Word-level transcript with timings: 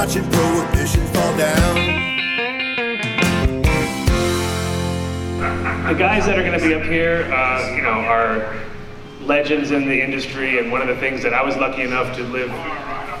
watching 0.00 0.24
prohibition 0.30 1.04
fall 1.08 1.36
down. 1.36 1.74
The 5.88 5.94
guys 5.94 6.24
that 6.24 6.38
are 6.38 6.42
going 6.42 6.58
to 6.58 6.66
be 6.66 6.72
up 6.72 6.84
here, 6.84 7.30
uh, 7.30 7.74
you 7.76 7.82
know, 7.82 7.90
are 7.90 8.58
legends 9.20 9.72
in 9.72 9.84
the 9.84 10.02
industry, 10.02 10.58
and 10.58 10.72
one 10.72 10.80
of 10.80 10.88
the 10.88 10.96
things 10.96 11.22
that 11.22 11.34
I 11.34 11.42
was 11.42 11.54
lucky 11.58 11.82
enough 11.82 12.16
to 12.16 12.22
live 12.22 12.48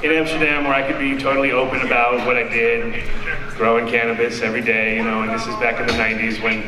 in 0.02 0.10
Amsterdam 0.10 0.64
where 0.64 0.72
I 0.72 0.90
could 0.90 0.98
be 0.98 1.18
totally 1.18 1.52
open 1.52 1.82
about 1.82 2.26
what 2.26 2.38
I 2.38 2.44
did, 2.44 3.04
growing 3.58 3.86
cannabis 3.86 4.40
every 4.40 4.62
day, 4.62 4.96
you 4.96 5.04
know, 5.04 5.20
and 5.20 5.30
this 5.30 5.46
is 5.46 5.54
back 5.56 5.78
in 5.80 5.86
the 5.86 5.92
90s 5.92 6.42
when 6.42 6.64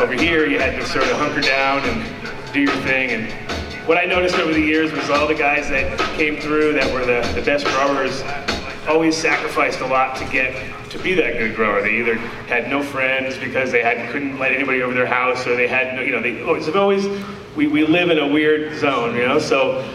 over 0.00 0.14
here 0.14 0.46
you 0.46 0.58
had 0.58 0.74
to 0.80 0.86
sort 0.86 1.04
of 1.04 1.18
hunker 1.18 1.42
down 1.42 1.80
and 1.80 2.54
do 2.54 2.60
your 2.60 2.76
thing. 2.76 3.10
And 3.10 3.86
what 3.86 3.98
I 3.98 4.06
noticed 4.06 4.36
over 4.36 4.54
the 4.54 4.62
years 4.62 4.90
was 4.90 5.10
all 5.10 5.28
the 5.28 5.34
guys 5.34 5.68
that 5.68 5.98
came 6.16 6.40
through 6.40 6.72
that 6.72 6.90
were 6.94 7.04
the, 7.04 7.20
the 7.38 7.44
best 7.44 7.66
growers 7.66 8.22
always 8.86 9.16
sacrificed 9.16 9.80
a 9.80 9.86
lot 9.86 10.16
to 10.16 10.24
get 10.26 10.54
to 10.90 10.98
be 10.98 11.14
that 11.14 11.38
good 11.38 11.56
grower. 11.56 11.82
They 11.82 11.98
either 11.98 12.14
had 12.46 12.68
no 12.68 12.82
friends 12.82 13.36
because 13.36 13.72
they 13.72 13.82
had 13.82 14.10
couldn't 14.10 14.38
let 14.38 14.52
anybody 14.52 14.82
over 14.82 14.94
their 14.94 15.06
house, 15.06 15.46
or 15.46 15.56
they 15.56 15.68
had 15.68 15.94
no, 15.94 16.02
you 16.02 16.12
know, 16.12 16.20
they 16.20 16.42
always, 16.42 16.68
always 16.68 17.06
we, 17.56 17.66
we 17.66 17.86
live 17.86 18.10
in 18.10 18.18
a 18.18 18.26
weird 18.26 18.76
zone, 18.78 19.16
you 19.16 19.26
know. 19.26 19.38
So 19.38 19.88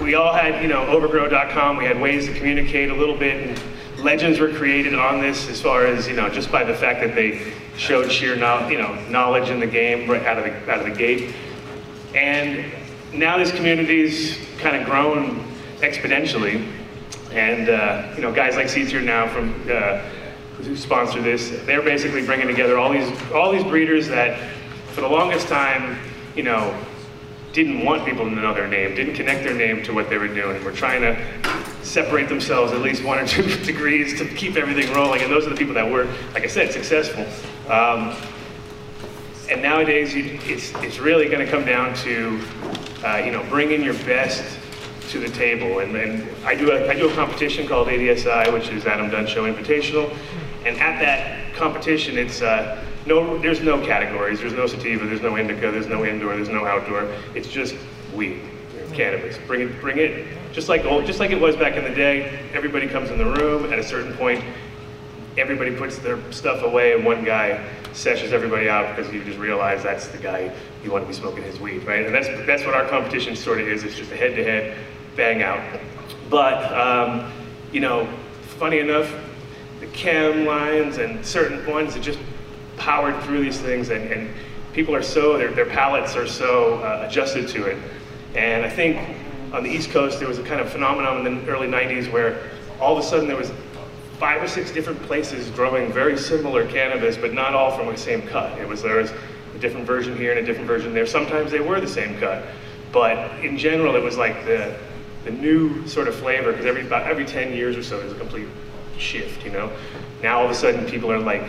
we 0.00 0.14
all 0.14 0.32
had, 0.32 0.62
you 0.62 0.68
know, 0.68 0.86
overgrow.com. 0.86 1.76
We 1.76 1.84
had 1.84 2.00
ways 2.00 2.26
to 2.26 2.34
communicate 2.34 2.90
a 2.90 2.94
little 2.94 3.16
bit, 3.16 3.48
and 3.48 4.04
legends 4.04 4.38
were 4.38 4.52
created 4.52 4.94
on 4.94 5.20
this 5.20 5.48
as 5.48 5.60
far 5.60 5.86
as 5.86 6.06
you 6.06 6.14
know, 6.14 6.28
just 6.28 6.50
by 6.50 6.64
the 6.64 6.74
fact 6.74 7.00
that 7.00 7.14
they 7.14 7.52
showed 7.76 8.10
sheer, 8.10 8.36
no, 8.36 8.68
you 8.68 8.78
know, 8.78 8.94
knowledge 9.08 9.50
in 9.50 9.60
the 9.60 9.66
game 9.66 10.10
right 10.10 10.24
out 10.24 10.38
of 10.38 10.44
the 10.44 10.72
out 10.72 10.80
of 10.80 10.86
the 10.86 10.96
gate. 10.96 11.34
And 12.14 12.64
now 13.12 13.36
this 13.36 13.52
community's 13.52 14.38
kind 14.58 14.76
of 14.76 14.86
grown 14.86 15.44
exponentially, 15.78 16.66
and 17.32 17.68
uh, 17.68 18.12
you 18.16 18.22
know, 18.22 18.32
guys 18.32 18.56
like 18.56 18.68
Seeds 18.68 18.90
Here 18.90 19.00
Now 19.00 19.28
from 19.28 19.54
uh, 19.70 19.98
who 20.62 20.76
sponsor 20.76 21.20
this, 21.20 21.50
they're 21.64 21.82
basically 21.82 22.24
bringing 22.24 22.46
together 22.46 22.78
all 22.78 22.92
these 22.92 23.10
all 23.32 23.52
these 23.52 23.64
breeders 23.64 24.08
that, 24.08 24.38
for 24.88 25.00
the 25.00 25.08
longest 25.08 25.48
time, 25.48 25.98
you 26.34 26.42
know, 26.42 26.76
didn't 27.52 27.84
want 27.84 28.04
people 28.04 28.24
to 28.24 28.30
know 28.30 28.52
their 28.54 28.68
name, 28.68 28.94
didn't 28.94 29.14
connect 29.14 29.44
their 29.44 29.54
name 29.54 29.82
to 29.82 29.94
what 29.94 30.10
they 30.10 30.18
were 30.18 30.28
doing. 30.28 30.62
We're 30.64 30.74
trying 30.74 31.02
to 31.02 31.16
separate 31.82 32.28
themselves 32.28 32.72
at 32.72 32.80
least 32.80 33.04
one 33.04 33.18
or 33.18 33.26
two 33.26 33.42
degrees 33.64 34.18
to 34.18 34.26
keep 34.26 34.56
everything 34.56 34.92
rolling, 34.92 35.22
and 35.22 35.32
those 35.32 35.46
are 35.46 35.50
the 35.50 35.56
people 35.56 35.74
that 35.74 35.90
were, 35.90 36.04
like 36.34 36.44
I 36.44 36.48
said, 36.48 36.72
successful. 36.72 37.24
Um, 37.72 38.14
and 39.48 39.62
nowadays, 39.62 40.14
you, 40.14 40.38
it's, 40.42 40.74
it's 40.82 40.98
really 40.98 41.28
going 41.28 41.44
to 41.44 41.50
come 41.50 41.64
down 41.64 41.94
to, 41.96 42.40
uh, 43.04 43.16
you 43.18 43.30
know, 43.30 43.44
bringing 43.48 43.82
your 43.82 43.94
best 43.94 44.44
to 45.10 45.18
the 45.18 45.28
table. 45.28 45.80
And, 45.80 45.94
and 45.96 46.28
I, 46.44 46.54
do 46.54 46.72
a, 46.72 46.88
I 46.88 46.94
do 46.94 47.08
a 47.08 47.14
competition 47.14 47.66
called 47.66 47.88
ADSI, 47.88 48.52
which 48.52 48.68
is 48.68 48.86
Adam 48.86 49.10
Dunn 49.10 49.26
Show 49.26 49.50
Invitational. 49.50 50.14
And 50.64 50.76
at 50.78 51.00
that 51.00 51.54
competition, 51.54 52.18
it's 52.18 52.42
uh, 52.42 52.84
no, 53.06 53.38
there's 53.38 53.60
no 53.60 53.84
categories. 53.84 54.40
There's 54.40 54.52
no 54.52 54.66
sativa. 54.66 55.06
There's 55.06 55.22
no 55.22 55.36
indica. 55.36 55.70
There's 55.70 55.86
no 55.86 56.04
indoor. 56.04 56.34
There's 56.34 56.48
no 56.48 56.66
outdoor. 56.66 57.08
It's 57.34 57.48
just 57.48 57.76
weed, 58.12 58.40
cannabis. 58.92 59.38
Bring 59.46 59.60
it, 59.62 59.80
bring 59.80 59.98
it. 59.98 60.26
Just 60.52 60.68
like 60.68 60.84
old, 60.84 61.06
just 61.06 61.20
like 61.20 61.30
it 61.30 61.40
was 61.40 61.54
back 61.54 61.76
in 61.76 61.84
the 61.84 61.94
day. 61.94 62.40
Everybody 62.52 62.88
comes 62.88 63.10
in 63.10 63.18
the 63.18 63.24
room 63.24 63.72
at 63.72 63.78
a 63.78 63.84
certain 63.84 64.12
point. 64.14 64.42
Everybody 65.38 65.76
puts 65.76 65.98
their 65.98 66.18
stuff 66.32 66.62
away, 66.62 66.94
and 66.94 67.04
one 67.04 67.24
guy 67.24 67.64
sessions 67.92 68.32
everybody 68.32 68.68
out 68.68 68.94
because 68.94 69.12
you 69.12 69.22
just 69.24 69.38
realize 69.38 69.82
that's 69.82 70.08
the 70.08 70.18
guy 70.18 70.52
you 70.82 70.90
want 70.90 71.04
to 71.04 71.08
be 71.08 71.14
smoking 71.14 71.44
his 71.44 71.60
weed, 71.60 71.84
right? 71.84 72.06
And 72.06 72.14
that's 72.14 72.28
that's 72.46 72.64
what 72.64 72.74
our 72.74 72.88
competition 72.88 73.36
sort 73.36 73.60
of 73.60 73.68
is. 73.68 73.84
It's 73.84 73.96
just 73.96 74.10
a 74.10 74.16
head-to-head 74.16 74.76
bang 75.16 75.42
out. 75.42 75.80
But 76.30 76.72
um, 76.72 77.32
you 77.72 77.80
know, 77.80 78.08
funny 78.58 78.78
enough, 78.78 79.12
the 79.80 79.86
chem 79.88 80.46
lines 80.46 80.98
and 80.98 81.24
certain 81.24 81.66
ones 81.66 81.94
that 81.94 82.02
just 82.02 82.18
powered 82.76 83.20
through 83.22 83.42
these 83.42 83.58
things, 83.60 83.90
and, 83.90 84.10
and 84.12 84.30
people 84.72 84.94
are 84.94 85.02
so, 85.02 85.36
their, 85.38 85.50
their 85.50 85.66
palates 85.66 86.16
are 86.16 86.26
so 86.26 86.76
uh, 86.76 87.06
adjusted 87.08 87.48
to 87.48 87.64
it. 87.64 87.78
And 88.34 88.64
I 88.64 88.68
think 88.68 88.98
on 89.52 89.62
the 89.62 89.70
East 89.70 89.90
Coast, 89.90 90.18
there 90.18 90.28
was 90.28 90.38
a 90.38 90.42
kind 90.42 90.60
of 90.60 90.70
phenomenon 90.70 91.26
in 91.26 91.44
the 91.44 91.50
early 91.50 91.68
90s 91.68 92.10
where 92.12 92.50
all 92.80 92.96
of 92.96 93.04
a 93.04 93.06
sudden 93.06 93.26
there 93.26 93.36
was 93.36 93.50
five 94.18 94.42
or 94.42 94.48
six 94.48 94.70
different 94.70 95.00
places 95.02 95.50
growing 95.50 95.92
very 95.92 96.16
similar 96.16 96.66
cannabis, 96.66 97.16
but 97.16 97.32
not 97.32 97.54
all 97.54 97.76
from 97.76 97.86
the 97.86 97.96
same 97.96 98.22
cut. 98.22 98.58
It 98.58 98.68
was 98.68 98.82
there 98.82 98.96
was 98.96 99.12
a 99.54 99.58
different 99.58 99.86
version 99.86 100.16
here 100.16 100.32
and 100.32 100.40
a 100.40 100.44
different 100.44 100.66
version 100.66 100.94
there. 100.94 101.06
Sometimes 101.06 101.50
they 101.50 101.60
were 101.60 101.80
the 101.80 101.88
same 101.88 102.18
cut, 102.18 102.46
but 102.92 103.44
in 103.44 103.58
general, 103.58 103.96
it 103.96 104.02
was 104.02 104.16
like 104.16 104.44
the 104.44 104.76
the 105.26 105.32
new 105.32 105.86
sort 105.88 106.06
of 106.08 106.14
flavor 106.14 106.52
because 106.52 106.64
every 106.64 106.86
about 106.86 107.06
every 107.06 107.26
10 107.26 107.52
years 107.52 107.76
or 107.76 107.82
so, 107.82 107.98
there's 107.98 108.12
a 108.12 108.18
complete 108.18 108.48
shift. 108.96 109.44
You 109.44 109.50
know, 109.50 109.70
now 110.22 110.38
all 110.38 110.44
of 110.46 110.50
a 110.50 110.54
sudden 110.54 110.86
people 110.86 111.12
are 111.12 111.18
like 111.18 111.42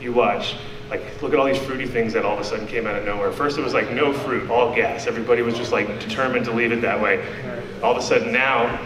you 0.00 0.12
watch. 0.12 0.54
Like, 0.88 1.20
look 1.20 1.34
at 1.34 1.38
all 1.38 1.44
these 1.44 1.58
fruity 1.58 1.84
things 1.84 2.14
that 2.14 2.24
all 2.24 2.32
of 2.32 2.40
a 2.40 2.44
sudden 2.44 2.66
came 2.66 2.86
out 2.86 2.96
of 2.96 3.04
nowhere. 3.04 3.30
First, 3.30 3.58
it 3.58 3.62
was 3.62 3.74
like 3.74 3.90
no 3.90 4.10
fruit, 4.10 4.48
all 4.48 4.74
gas. 4.74 5.06
Everybody 5.06 5.42
was 5.42 5.54
just 5.54 5.70
like 5.70 5.86
determined 6.00 6.46
to 6.46 6.52
leave 6.52 6.72
it 6.72 6.80
that 6.80 6.98
way. 6.98 7.26
All 7.82 7.92
of 7.92 7.98
a 7.98 8.02
sudden, 8.02 8.32
now 8.32 8.80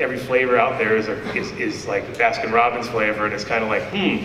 every 0.00 0.18
flavor 0.18 0.58
out 0.58 0.78
there 0.78 0.96
is, 0.96 1.06
a, 1.06 1.36
is, 1.36 1.52
is 1.52 1.86
like 1.86 2.04
Baskin 2.14 2.50
Robbins 2.50 2.88
flavor, 2.88 3.24
and 3.24 3.32
it's 3.32 3.44
kind 3.44 3.62
of 3.62 3.70
like, 3.70 3.84
hmm, 3.90 4.24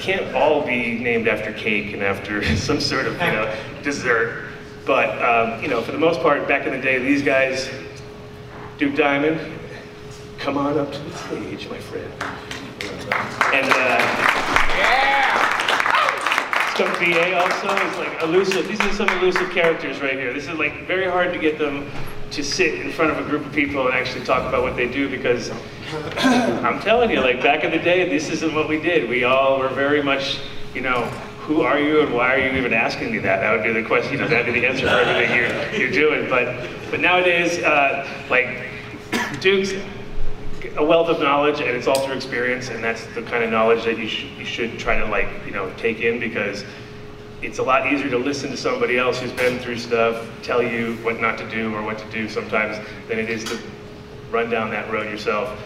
can't 0.00 0.34
all 0.34 0.64
be 0.64 0.98
named 0.98 1.28
after 1.28 1.52
cake 1.52 1.92
and 1.92 2.02
after 2.02 2.42
some 2.56 2.80
sort 2.80 3.06
of 3.06 3.12
you 3.14 3.32
know 3.32 3.54
dessert. 3.82 4.44
But 4.86 5.20
um, 5.22 5.62
you 5.62 5.68
know, 5.68 5.82
for 5.82 5.92
the 5.92 5.98
most 5.98 6.20
part, 6.20 6.48
back 6.48 6.66
in 6.66 6.72
the 6.72 6.80
day, 6.80 6.98
these 6.98 7.22
guys, 7.22 7.68
Duke 8.78 8.94
Diamond, 8.94 9.40
come 10.38 10.56
on 10.56 10.78
up 10.78 10.92
to 10.92 10.98
the 11.00 11.16
stage, 11.16 11.68
my 11.68 11.78
friend. 11.78 12.12
And. 13.52 13.66
Uh, 13.72 13.98
yeah, 14.78 16.74
Skunk 16.74 16.96
VA 16.98 17.36
also 17.40 17.74
is 17.74 17.96
like 17.96 18.22
elusive. 18.22 18.68
These 18.68 18.80
are 18.82 18.92
some 18.92 19.08
elusive 19.18 19.50
characters 19.50 20.00
right 20.00 20.12
here. 20.12 20.32
This 20.32 20.46
is 20.46 20.56
like 20.56 20.86
very 20.86 21.10
hard 21.10 21.32
to 21.32 21.40
get 21.40 21.58
them 21.58 21.90
to 22.30 22.44
sit 22.44 22.74
in 22.80 22.92
front 22.92 23.10
of 23.10 23.18
a 23.18 23.28
group 23.28 23.44
of 23.44 23.52
people 23.52 23.84
and 23.86 23.96
actually 23.96 24.24
talk 24.24 24.48
about 24.48 24.62
what 24.62 24.76
they 24.76 24.86
do 24.86 25.08
because 25.10 25.50
I'm 26.18 26.78
telling 26.78 27.10
you, 27.10 27.20
like 27.20 27.42
back 27.42 27.64
in 27.64 27.72
the 27.72 27.78
day, 27.78 28.08
this 28.08 28.28
isn't 28.28 28.54
what 28.54 28.68
we 28.68 28.80
did. 28.80 29.10
We 29.10 29.24
all 29.24 29.58
were 29.58 29.70
very 29.70 30.04
much, 30.04 30.38
you 30.72 30.82
know, 30.82 31.02
who 31.48 31.62
are 31.62 31.80
you 31.80 32.02
and 32.02 32.14
why 32.14 32.34
are 32.34 32.38
you 32.38 32.56
even 32.56 32.72
asking 32.72 33.10
me 33.10 33.18
that? 33.18 33.40
That 33.40 33.56
would 33.56 33.64
be 33.64 33.72
the 33.72 33.88
question, 33.88 34.12
you 34.12 34.18
know, 34.18 34.28
that'd 34.28 34.46
be 34.46 34.60
the 34.60 34.68
answer 34.68 34.86
for 34.86 34.94
everything 34.94 35.34
you're, 35.34 35.80
you're 35.80 35.90
doing. 35.90 36.30
But, 36.30 36.68
but 36.92 37.00
nowadays, 37.00 37.58
uh, 37.64 38.06
like 38.30 38.67
Duke's 39.40 39.72
a 40.76 40.84
wealth 40.84 41.08
of 41.08 41.20
knowledge 41.20 41.60
and 41.60 41.70
it's 41.70 41.86
all 41.86 42.00
through 42.00 42.14
experience 42.14 42.68
and 42.68 42.82
that's 42.82 43.06
the 43.14 43.22
kind 43.22 43.44
of 43.44 43.50
knowledge 43.50 43.84
that 43.84 43.98
you, 43.98 44.08
sh- 44.08 44.26
you 44.36 44.44
should 44.44 44.78
try 44.78 44.98
to 44.98 45.06
like 45.06 45.28
you 45.46 45.52
know 45.52 45.72
take 45.76 46.00
in 46.00 46.18
because 46.18 46.64
it's 47.42 47.58
a 47.58 47.62
lot 47.62 47.92
easier 47.92 48.10
to 48.10 48.18
listen 48.18 48.50
to 48.50 48.56
somebody 48.56 48.98
else 48.98 49.20
who's 49.20 49.32
been 49.32 49.58
through 49.60 49.78
stuff 49.78 50.28
tell 50.42 50.62
you 50.62 50.94
what 50.96 51.20
not 51.20 51.38
to 51.38 51.48
do 51.50 51.72
or 51.74 51.82
what 51.82 51.98
to 51.98 52.10
do 52.10 52.28
sometimes 52.28 52.76
than 53.06 53.18
it 53.18 53.30
is 53.30 53.44
to 53.44 53.58
run 54.30 54.50
down 54.50 54.70
that 54.70 54.90
road 54.90 55.10
yourself. 55.10 55.58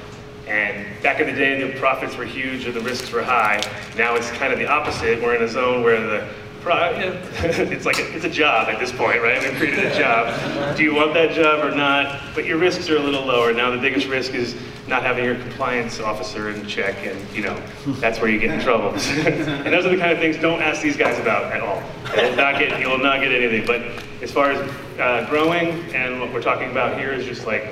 And 0.47 0.87
back 1.03 1.21
in 1.21 1.27
the 1.27 1.33
day 1.33 1.63
the 1.67 1.79
profits 1.79 2.17
were 2.17 2.25
huge 2.25 2.67
or 2.67 2.73
the 2.73 2.81
risks 2.81 3.11
were 3.11 3.23
high. 3.23 3.63
Now 3.97 4.15
it's 4.17 4.31
kind 4.33 4.53
of 4.53 4.59
the 4.59 4.67
opposite. 4.67 5.23
We're 5.23 5.35
in 5.35 5.43
a 5.43 5.49
zone 5.49 5.83
where 5.83 6.01
the 6.01 6.29
it's 7.43 7.85
like 7.85 7.99
a, 7.99 8.15
it's 8.15 8.25
a 8.25 8.31
job 8.31 8.69
at 8.69 8.79
this 8.79 8.93
point, 8.93 9.21
right? 9.21 9.43
We've 9.43 9.57
created 9.57 9.85
a 9.85 9.99
job. 9.99 10.77
Do 10.77 10.83
you 10.83 10.95
want 10.95 11.15
that 11.15 11.33
job 11.33 11.65
or 11.65 11.75
not? 11.75 12.21
But 12.35 12.45
your 12.45 12.59
risks 12.59 12.89
are 12.89 12.97
a 12.97 13.01
little 13.01 13.25
lower. 13.25 13.53
Now 13.53 13.71
the 13.71 13.79
biggest 13.79 14.07
risk 14.07 14.35
is 14.35 14.55
not 14.87 15.03
having 15.03 15.25
your 15.25 15.37
compliance 15.37 16.01
officer 16.01 16.51
in 16.51 16.67
check, 16.67 16.97
and 17.07 17.19
you 17.35 17.43
know 17.43 17.61
that's 18.01 18.21
where 18.21 18.31
you 18.31 18.39
get 18.39 18.51
in 18.51 18.61
trouble. 18.61 18.89
and 18.95 19.67
those 19.73 19.87
are 19.87 19.91
the 19.91 19.97
kind 19.97 20.13
of 20.13 20.19
things 20.19 20.37
don't 20.37 20.61
ask 20.63 20.83
these 20.83 20.97
guys 20.97 21.19
about 21.19 21.53
at 21.53 21.61
all. 21.61 21.83
You 22.17 22.31
will 22.31 22.37
not 22.37 22.59
get 22.59 22.81
you 22.81 22.89
will 22.89 22.99
not 22.99 23.21
get 23.21 23.33
anything. 23.33 23.67
But 23.67 23.83
as 24.23 24.31
far 24.31 24.51
as 24.51 24.71
uh, 25.01 25.29
growing 25.29 25.71
and 25.95 26.21
what 26.21 26.33
we're 26.33 26.43
talking 26.43 26.71
about 26.71 26.99
here 26.99 27.13
is 27.13 27.27
just 27.27 27.47
like 27.47 27.65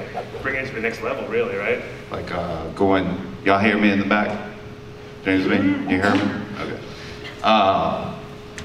bringing 0.42 0.64
it 0.64 0.68
to 0.68 0.74
the 0.74 0.80
next 0.80 1.02
level, 1.02 1.26
really, 1.28 1.56
right? 1.56 1.82
Like 2.10 2.32
uh, 2.32 2.68
going. 2.70 3.26
Y'all 3.44 3.58
hear 3.58 3.78
me 3.78 3.90
in 3.90 3.98
the 3.98 4.04
back? 4.04 4.50
James, 5.24 5.46
me? 5.46 5.56
You 5.56 6.02
hear 6.02 6.14
me? 6.14 6.20
Okay. 6.60 6.78
Uh, 7.42 8.09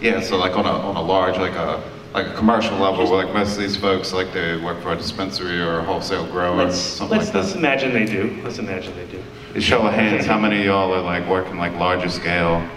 yeah, 0.02 0.22
so 0.22 0.38
like 0.38 0.56
on 0.58 0.66
a, 0.66 0.70
on 0.70 0.96
a 0.96 1.02
large, 1.02 1.38
like 1.38 1.54
a, 1.54 1.84
like 2.14 2.28
a 2.28 2.34
commercial 2.34 2.78
level, 2.78 3.06
like 3.12 3.34
most 3.34 3.54
of 3.54 3.60
these 3.60 3.76
folks, 3.76 4.14
like 4.14 4.32
they 4.32 4.56
work 4.58 4.82
for 4.82 4.94
a 4.94 4.96
dispensary 4.96 5.60
or 5.60 5.80
a 5.80 5.84
wholesale 5.84 6.26
grower, 6.28 6.56
Let's, 6.66 6.78
something 6.78 7.18
let's, 7.18 7.28
like 7.28 7.34
that. 7.34 7.44
let's 7.44 7.56
imagine 7.56 7.94
they 7.94 8.06
do. 8.06 8.40
Let's 8.44 8.58
imagine 8.58 8.96
they 8.96 9.06
do. 9.08 9.22
A 9.54 9.62
show 9.62 9.86
of 9.86 9.94
hands, 9.94 10.26
how 10.26 10.40
many 10.40 10.60
of 10.60 10.66
y'all 10.66 10.94
are 10.94 11.02
like 11.02 11.28
working 11.28 11.58
like 11.58 11.74
larger 11.76 12.10
scale? 12.10 12.68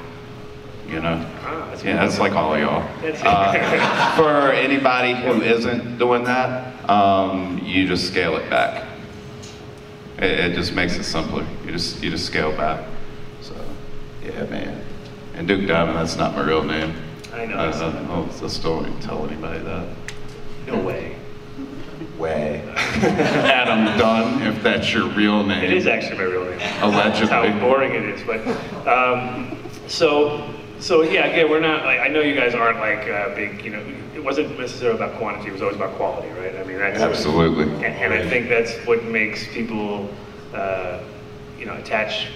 You 0.89 1.01
know? 1.01 1.25
Ah, 1.43 1.69
that's 1.71 1.85
Yeah, 1.85 1.97
that's 1.97 2.19
like 2.19 2.33
all 2.33 2.55
of 2.55 2.61
y'all. 2.61 2.83
Uh, 3.05 4.17
for 4.17 4.53
anybody 4.53 5.15
who 5.15 5.43
isn't 5.43 5.99
doing 5.99 6.25
that, 6.25 6.89
um, 6.91 7.61
you 7.63 7.87
just 7.87 8.09
scale 8.09 8.37
it 8.37 8.49
back. 8.49 8.89
It, 10.19 10.31
it 10.31 10.55
just 10.55 10.73
makes 10.75 10.97
it 10.97 11.05
simpler. 11.05 11.47
You 11.65 11.73
just 11.73 12.03
you 12.03 12.11
just 12.11 12.27
scale 12.27 12.57
back. 12.57 12.85
So, 13.41 13.55
yeah, 14.25 14.45
man. 14.45 14.83
And 15.35 15.47
Duke 15.47 15.69
Diamond, 15.69 15.97
that's 15.97 16.17
not 16.17 16.35
my 16.35 16.43
real 16.43 16.65
name. 16.65 16.95
I 17.39 17.47
know. 17.47 18.09
Oh, 18.11 18.27
it's 18.29 18.43
a 18.43 18.51
story. 18.51 18.93
Tell 19.01 19.25
anybody 19.25 19.61
that. 19.61 19.89
No 20.67 20.81
way. 20.81 21.15
Way. 22.19 22.63
Adam 22.77 23.97
Dunn, 23.97 24.43
if 24.43 24.61
that's 24.63 24.93
your 24.93 25.09
real 25.11 25.45
name. 25.45 25.63
It 25.63 25.73
is 25.73 25.87
actually 25.87 26.19
my 26.19 26.25
real 26.25 26.45
name. 26.45 26.59
Allegedly. 26.83 27.29
That's 27.29 27.31
how 27.31 27.61
boring 27.61 27.95
it 27.95 28.05
is, 28.05 28.23
but, 28.25 28.45
um, 28.89 29.57
so, 29.87 30.53
so 30.81 31.03
yeah, 31.03 31.27
again, 31.27 31.49
we're 31.49 31.61
not, 31.61 31.85
like, 31.85 32.01
I 32.01 32.09
know 32.09 32.21
you 32.21 32.35
guys 32.35 32.57
aren't 32.57 32.81
like, 32.81 33.09
uh, 33.09 33.35
big, 33.37 33.65
you 33.65 33.71
know, 33.71 33.85
it 34.17 34.25
wasn't 34.25 34.59
necessarily 34.59 34.99
about 34.99 35.17
quantity, 35.17 35.51
it 35.51 35.53
was 35.53 35.63
always 35.63 35.77
about 35.77 35.95
quality, 35.95 36.29
right? 36.31 36.57
I 36.57 36.65
mean, 36.65 36.79
that's. 36.79 37.01
Absolutely. 37.01 37.73
And, 37.85 37.85
and 37.85 38.13
I 38.13 38.29
think 38.29 38.49
that's 38.49 38.75
what 38.85 39.05
makes 39.05 39.47
people, 39.55 40.13
uh, 40.53 41.01
you 41.57 41.67
know, 41.67 41.75
attach, 41.75 42.29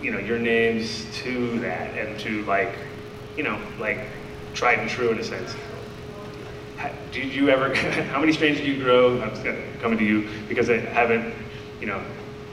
you 0.00 0.12
know, 0.12 0.20
your 0.20 0.38
names 0.38 1.04
to 1.22 1.58
that 1.60 1.98
and 1.98 2.18
to 2.20 2.44
like, 2.44 2.76
you 3.36 3.42
know, 3.42 3.58
like 3.78 3.98
tried 4.54 4.78
and 4.78 4.88
true 4.88 5.10
in 5.10 5.18
a 5.18 5.24
sense. 5.24 5.54
Ha- 6.78 6.90
Did 7.12 7.32
you 7.34 7.48
ever, 7.48 7.74
how 8.12 8.20
many 8.20 8.32
strains 8.32 8.58
do 8.58 8.64
you 8.64 8.82
grow? 8.82 9.20
I'm 9.20 9.30
just 9.30 9.44
gonna- 9.44 9.58
coming 9.80 9.98
to 9.98 10.04
you 10.04 10.28
because 10.48 10.70
I 10.70 10.78
haven't, 10.78 11.34
you 11.80 11.86
know, 11.86 12.00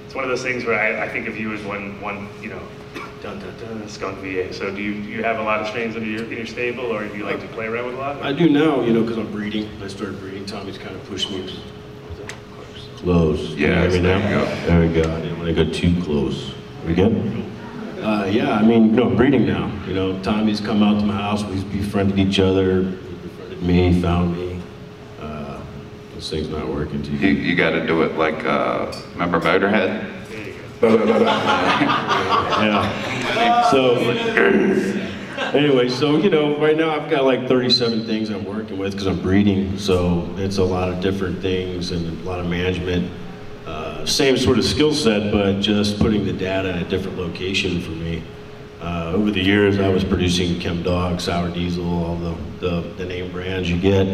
it's 0.06 0.16
one 0.16 0.24
of 0.24 0.30
those 0.30 0.44
things 0.44 0.66
where 0.66 0.78
I, 0.80 1.06
I 1.06 1.10
think 1.10 1.28
of 1.28 1.38
you 1.38 1.54
as 1.54 1.64
one, 1.64 2.00
one, 2.02 2.28
you 2.42 2.50
know, 2.50 2.62
dun 3.22 3.40
dun 3.40 3.54
dun, 3.60 3.88
skunk 3.88 4.18
VA. 4.20 4.52
So 4.54 4.74
do 4.74 4.82
you, 4.82 4.94
do 5.02 5.10
you 5.10 5.24
have 5.24 5.40
a 5.40 5.44
lot 5.44 5.62
of 5.62 5.68
strains 5.68 5.96
in 5.96 6.04
your, 6.12 6.24
in 6.26 6.32
your 6.38 6.46
stable 6.46 6.86
or 6.86 7.08
do 7.08 7.18
you 7.18 7.24
like 7.24 7.40
to 7.40 7.48
play 7.50 7.68
around 7.68 7.86
with 7.86 7.96
a 7.96 8.00
lot? 8.00 8.22
I 8.22 8.34
do 8.34 8.50
now, 8.50 8.82
you 8.82 8.92
know, 8.94 9.02
because 9.04 9.18
I'm 9.18 9.32
breeding. 9.32 9.70
I 9.82 9.88
started 9.88 10.20
breeding. 10.20 10.46
Tommy's 10.46 10.78
kind 10.78 10.96
of 10.96 11.04
pushed 11.06 11.30
me 11.32 11.48
close. 12.98 13.50
Can 13.50 13.58
you 13.58 13.68
Yes, 13.68 13.94
hear 13.94 14.02
me 14.02 14.08
there 14.08 14.20
now? 14.20 14.30
you 14.30 14.36
go. 14.46 14.66
There 14.66 14.88
we 14.88 14.94
go. 14.94 15.02
When 15.10 15.12
I 15.12 15.22
didn't 15.22 15.38
want 15.40 15.56
to 15.56 15.66
go 15.66 15.72
too 15.72 16.02
close. 16.04 16.52
We 16.86 16.94
good? 16.94 17.46
Uh, 18.02 18.26
yeah, 18.26 18.54
I 18.54 18.64
mean, 18.64 18.90
you 18.90 18.96
know, 18.96 19.10
breeding 19.12 19.46
now. 19.46 19.72
You 19.86 19.94
know, 19.94 20.20
Tommy's 20.24 20.60
come 20.60 20.82
out 20.82 21.00
to 21.00 21.06
my 21.06 21.14
house. 21.14 21.44
We've 21.44 21.72
befriended 21.72 22.18
each 22.18 22.40
other. 22.40 22.82
He 22.82 22.96
befriended 22.96 23.62
me, 23.62 24.02
found 24.02 24.36
me. 24.36 24.60
Uh, 25.20 25.62
this 26.16 26.28
thing's 26.28 26.50
not 26.50 26.68
working 26.68 27.04
You, 27.04 27.30
you 27.30 27.56
got 27.56 27.72
to 27.72 27.86
do 27.86 28.02
it 28.02 28.18
like, 28.18 28.44
uh, 28.44 28.92
remember 29.14 29.40
Motorhead? 29.40 30.10
Yeah. 32.62 33.70
So, 33.70 33.96
anyway, 35.54 35.90
so 35.90 36.18
you 36.18 36.30
know, 36.32 36.58
right 36.58 36.76
now 36.76 36.90
I've 36.90 37.10
got 37.10 37.24
like 37.24 37.48
37 37.48 38.06
things 38.08 38.30
I'm 38.30 38.46
working 38.46 38.80
with 38.80 38.94
because 38.94 39.06
I'm 39.06 39.22
breeding. 39.22 39.78
So 39.78 40.28
it's 40.38 40.58
a 40.58 40.64
lot 40.64 40.90
of 40.90 41.00
different 41.00 41.40
things 41.40 41.92
and 41.92 42.20
a 42.20 42.24
lot 42.24 42.40
of 42.40 42.48
management. 42.48 43.12
Uh, 44.02 44.06
same 44.06 44.38
sort 44.38 44.58
of 44.58 44.66
skill 44.66 44.94
set, 44.94 45.32
but 45.32 45.60
just 45.60 46.00
putting 46.00 46.26
the 46.26 46.34
data 46.34 46.70
in 46.70 46.80
a 46.80 46.90
different 46.90 47.18
location 47.18 47.82
for 47.82 47.92
me. 47.92 48.24
Uh, 48.82 49.14
over 49.14 49.30
the 49.30 49.42
years, 49.42 49.80
I 49.80 49.90
was 49.90 50.04
producing 50.04 50.60
Chem 50.60 50.82
Dog, 50.82 51.22
Sour 51.22 51.50
Diesel, 51.50 51.86
all 51.86 52.16
the, 52.16 52.36
the, 52.60 52.82
the 52.98 53.06
name 53.06 53.32
brands 53.32 53.70
you 53.70 53.80
get 53.80 54.08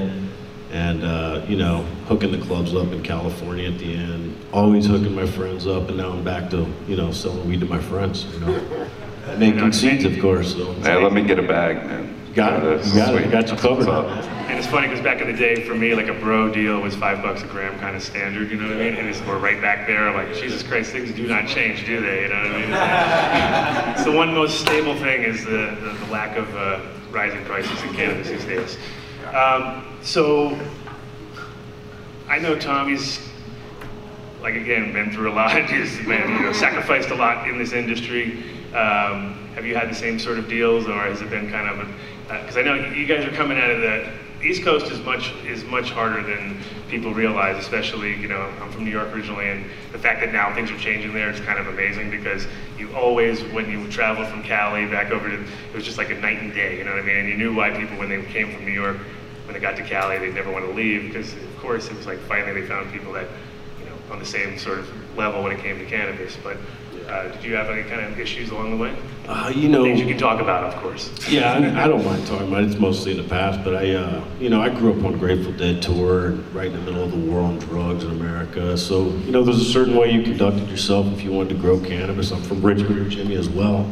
and 0.71 1.03
uh, 1.03 1.41
you 1.47 1.55
know, 1.55 1.83
hooking 2.07 2.31
the 2.31 2.37
clubs 2.45 2.75
up 2.75 2.91
in 2.91 3.01
California 3.01 3.71
at 3.71 3.79
the 3.79 3.93
end. 3.93 4.35
Always 4.51 4.85
hooking 4.85 5.15
my 5.15 5.25
friends 5.25 5.65
up, 5.65 5.87
and 5.87 5.97
now 5.97 6.11
I'm 6.11 6.23
back 6.23 6.49
to 6.51 6.67
you 6.87 6.95
know 6.95 7.11
selling 7.11 7.47
weed 7.47 7.61
to 7.61 7.65
my 7.65 7.79
friends. 7.79 8.25
You 8.33 8.39
know, 8.41 8.89
making 9.37 9.71
seeds, 9.71 10.05
of 10.05 10.19
course. 10.19 10.53
So 10.53 10.73
Hey, 10.73 11.01
let 11.01 11.13
me 11.13 11.23
get 11.23 11.39
a 11.39 11.43
bag, 11.43 11.77
man. 11.85 12.16
Got 12.37 12.63
it, 12.63 12.85
you 12.85 12.93
got 12.93 13.15
it, 13.15 13.25
I 13.25 13.31
got 13.31 13.43
you 13.43 13.49
That's 13.49 13.61
covered. 13.61 13.89
up. 13.89 14.05
And 14.47 14.57
it's 14.57 14.67
funny 14.67 14.87
because 14.87 15.03
back 15.03 15.21
in 15.21 15.27
the 15.27 15.37
day, 15.37 15.67
for 15.67 15.73
me, 15.73 15.95
like 15.95 16.07
a 16.07 16.13
bro 16.13 16.53
deal 16.53 16.79
was 16.79 16.95
five 16.95 17.21
bucks 17.23 17.41
a 17.41 17.47
gram, 17.47 17.77
kind 17.79 17.95
of 17.95 18.03
standard. 18.03 18.51
You 18.51 18.57
know 18.57 18.67
what 18.67 18.77
I 18.77 18.79
mean? 18.79 18.93
And 18.93 19.07
it's, 19.07 19.19
we're 19.21 19.39
right 19.39 19.59
back 19.59 19.87
there. 19.87 20.13
Like 20.13 20.33
Jesus 20.35 20.61
Christ, 20.61 20.91
things 20.91 21.11
do 21.11 21.27
not 21.27 21.47
change, 21.47 21.85
do 21.85 21.99
they? 21.99 22.23
You 22.23 22.29
know 22.29 22.35
what 22.35 22.51
I 22.51 23.89
mean? 23.89 23.95
it's 23.95 24.03
the 24.09 24.11
one 24.11 24.33
most 24.33 24.61
stable 24.61 24.95
thing 24.95 25.23
is 25.23 25.43
the, 25.43 25.75
the, 25.81 25.97
the 26.05 26.11
lack 26.11 26.37
of 26.37 26.55
uh, 26.55 26.79
rising 27.11 27.43
prices 27.45 27.81
in 27.83 27.93
cannabis 27.93 28.29
these 28.29 28.45
days. 28.45 28.77
Um, 29.33 29.97
so 30.01 30.57
I 32.29 32.37
know 32.37 32.57
Tommy's 32.57 33.19
like 34.41 34.53
again 34.53 34.93
been 34.93 35.11
through 35.11 35.31
a 35.31 35.33
lot. 35.33 35.51
He's 35.69 35.97
been 36.05 36.29
you 36.29 36.41
know 36.43 36.53
sacrificed 36.53 37.09
a 37.09 37.15
lot 37.15 37.49
in 37.49 37.57
this 37.57 37.73
industry. 37.73 38.43
Um, 38.75 39.33
have 39.55 39.65
you 39.65 39.75
had 39.75 39.89
the 39.89 39.95
same 39.95 40.19
sort 40.19 40.37
of 40.37 40.47
deals, 40.47 40.87
or 40.87 41.01
has 41.01 41.21
it 41.21 41.31
been 41.31 41.49
kind 41.49 41.67
of? 41.67 41.89
Uh, 42.29 42.41
because 42.41 42.57
I 42.57 42.61
know 42.61 42.75
you 42.75 43.05
guys 43.05 43.25
are 43.25 43.31
coming 43.31 43.57
out 43.57 43.69
of 43.69 43.81
the 43.81 44.11
East 44.43 44.61
Coast 44.63 44.91
is 44.91 44.99
much 44.99 45.33
is 45.45 45.63
much 45.63 45.91
harder 45.91 46.21
than 46.21 46.57
people 46.89 47.13
realize. 47.13 47.57
Especially 47.57 48.19
you 48.19 48.27
know 48.27 48.41
I'm 48.61 48.69
from 48.69 48.83
New 48.83 48.91
York 48.91 49.13
originally, 49.13 49.49
and 49.49 49.65
the 49.93 49.97
fact 49.97 50.19
that 50.19 50.33
now 50.33 50.53
things 50.53 50.69
are 50.69 50.77
changing 50.77 51.13
there 51.13 51.29
is 51.29 51.39
kind 51.39 51.57
of 51.57 51.67
amazing 51.67 52.11
because 52.11 52.45
you 52.77 52.93
always 52.93 53.41
when 53.53 53.69
you 53.71 53.89
travel 53.89 54.25
from 54.25 54.43
Cali 54.43 54.85
back 54.87 55.11
over 55.11 55.29
to 55.29 55.41
it 55.41 55.73
was 55.73 55.85
just 55.85 55.97
like 55.97 56.09
a 56.09 56.15
night 56.15 56.39
and 56.39 56.53
day. 56.53 56.77
You 56.77 56.83
know 56.83 56.91
what 56.91 56.99
I 56.99 57.05
mean? 57.05 57.15
And 57.15 57.29
you 57.29 57.37
knew 57.37 57.55
why 57.55 57.71
people 57.71 57.97
when 57.97 58.09
they 58.09 58.21
came 58.25 58.53
from 58.53 58.65
New 58.65 58.73
York 58.73 58.97
when 59.45 59.53
they 59.53 59.61
got 59.61 59.77
to 59.77 59.83
Cali 59.83 60.19
they'd 60.19 60.35
never 60.35 60.51
want 60.51 60.65
to 60.65 60.73
leave 60.73 61.03
because 61.03 61.31
of 61.33 61.57
course 61.59 61.87
it 61.87 61.95
was 61.95 62.05
like 62.05 62.19
finally 62.19 62.59
they 62.59 62.67
found 62.67 62.91
people 62.91 63.13
that 63.13 63.29
you 63.79 63.85
know, 63.85 63.95
on 64.11 64.19
the 64.19 64.25
same 64.25 64.57
sort 64.59 64.79
of 64.79 65.17
level 65.17 65.43
when 65.43 65.53
it 65.53 65.59
came 65.59 65.79
to 65.79 65.85
cannabis. 65.85 66.35
But 66.43 66.57
uh, 67.09 67.27
did 67.29 67.43
you 67.43 67.55
have 67.55 67.69
any 67.69 67.83
kind 67.83 68.01
of 68.01 68.19
issues 68.19 68.49
along 68.51 68.71
the 68.71 68.77
way? 68.77 68.95
Uh, 69.27 69.51
you 69.53 69.67
know, 69.67 69.83
Things 69.83 69.99
you 69.99 70.05
can 70.07 70.17
talk 70.17 70.39
about, 70.39 70.63
of 70.63 70.75
course. 70.81 71.11
yeah, 71.29 71.53
I, 71.53 71.83
I 71.83 71.87
don't 71.87 72.05
mind 72.05 72.25
talking 72.27 72.47
about 72.47 72.63
it. 72.63 72.67
It's 72.71 72.79
mostly 72.79 73.11
in 73.11 73.17
the 73.17 73.27
past, 73.27 73.61
but 73.63 73.75
I, 73.75 73.93
uh, 73.93 74.23
you 74.39 74.49
know, 74.49 74.61
I 74.61 74.69
grew 74.69 74.97
up 74.97 75.03
on 75.03 75.17
Grateful 75.17 75.51
Dead 75.51 75.81
tour, 75.81 76.31
right 76.53 76.67
in 76.67 76.73
the 76.73 76.79
middle 76.81 77.03
of 77.03 77.11
the 77.11 77.17
war 77.17 77.41
on 77.41 77.59
drugs 77.59 78.05
in 78.05 78.11
America. 78.11 78.77
So, 78.77 79.09
you 79.09 79.31
know, 79.31 79.43
there's 79.43 79.59
a 79.59 79.65
certain 79.65 79.95
way 79.95 80.11
you 80.11 80.23
conducted 80.23 80.69
yourself 80.69 81.07
if 81.07 81.23
you 81.23 81.31
wanted 81.31 81.49
to 81.49 81.55
grow 81.55 81.79
cannabis. 81.79 82.31
I'm 82.31 82.41
from 82.43 82.61
Richmond, 82.61 82.95
Virginia, 82.95 83.37
as 83.37 83.49
well. 83.49 83.91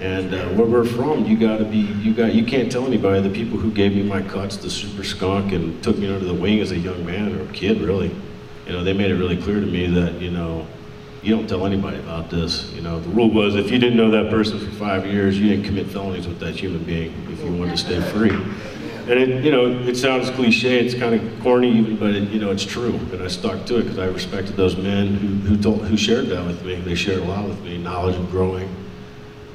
And 0.00 0.34
uh, 0.34 0.48
where 0.54 0.66
we're 0.66 0.84
from, 0.84 1.24
you 1.26 1.36
got 1.38 1.58
to 1.58 1.64
be, 1.64 1.78
you 1.78 2.12
got, 2.12 2.34
you 2.34 2.44
can't 2.44 2.70
tell 2.72 2.84
anybody. 2.84 3.20
The 3.20 3.30
people 3.30 3.58
who 3.58 3.70
gave 3.70 3.94
me 3.94 4.02
my 4.02 4.20
cuts, 4.22 4.56
the 4.56 4.68
Super 4.68 5.04
Skunk, 5.04 5.52
and 5.52 5.80
took 5.84 5.96
me 5.96 6.12
under 6.12 6.24
the 6.24 6.34
wing 6.34 6.58
as 6.58 6.72
a 6.72 6.78
young 6.78 7.06
man 7.06 7.36
or 7.38 7.42
a 7.44 7.52
kid, 7.52 7.80
really, 7.80 8.10
you 8.66 8.72
know, 8.72 8.82
they 8.82 8.92
made 8.92 9.12
it 9.12 9.14
really 9.16 9.40
clear 9.40 9.60
to 9.60 9.66
me 9.66 9.86
that, 9.86 10.20
you 10.20 10.32
know, 10.32 10.66
you 11.22 11.36
don't 11.36 11.48
tell 11.48 11.64
anybody 11.66 11.98
about 11.98 12.30
this. 12.30 12.70
You 12.72 12.82
know, 12.82 12.98
the 12.98 13.08
rule 13.10 13.30
was 13.30 13.54
if 13.54 13.70
you 13.70 13.78
didn't 13.78 13.96
know 13.96 14.10
that 14.10 14.30
person 14.30 14.58
for 14.58 14.70
five 14.72 15.06
years, 15.06 15.38
you 15.38 15.48
didn't 15.48 15.64
commit 15.64 15.86
felonies 15.86 16.26
with 16.26 16.40
that 16.40 16.56
human 16.56 16.82
being 16.82 17.14
if 17.30 17.40
you 17.40 17.52
wanted 17.52 17.72
to 17.72 17.76
stay 17.76 18.00
free. 18.00 18.36
And 19.02 19.18
it, 19.18 19.44
you 19.44 19.50
know, 19.50 19.66
it 19.66 19.96
sounds 19.96 20.30
cliche, 20.30 20.84
it's 20.84 20.94
kind 20.94 21.14
of 21.14 21.42
corny 21.42 21.70
even, 21.76 21.96
but 21.96 22.10
it, 22.14 22.28
you 22.30 22.40
know, 22.40 22.50
it's 22.50 22.64
true. 22.64 22.94
And 23.12 23.22
I 23.22 23.28
stuck 23.28 23.66
to 23.66 23.78
it 23.78 23.82
because 23.82 23.98
I 23.98 24.06
respected 24.06 24.56
those 24.56 24.76
men 24.76 25.14
who, 25.14 25.28
who 25.48 25.56
told, 25.56 25.84
who 25.86 25.96
shared 25.96 26.26
that 26.26 26.44
with 26.46 26.64
me. 26.64 26.76
They 26.76 26.94
shared 26.94 27.20
a 27.20 27.24
lot 27.24 27.48
with 27.48 27.60
me, 27.62 27.78
knowledge 27.78 28.16
and 28.16 28.28
growing. 28.30 28.68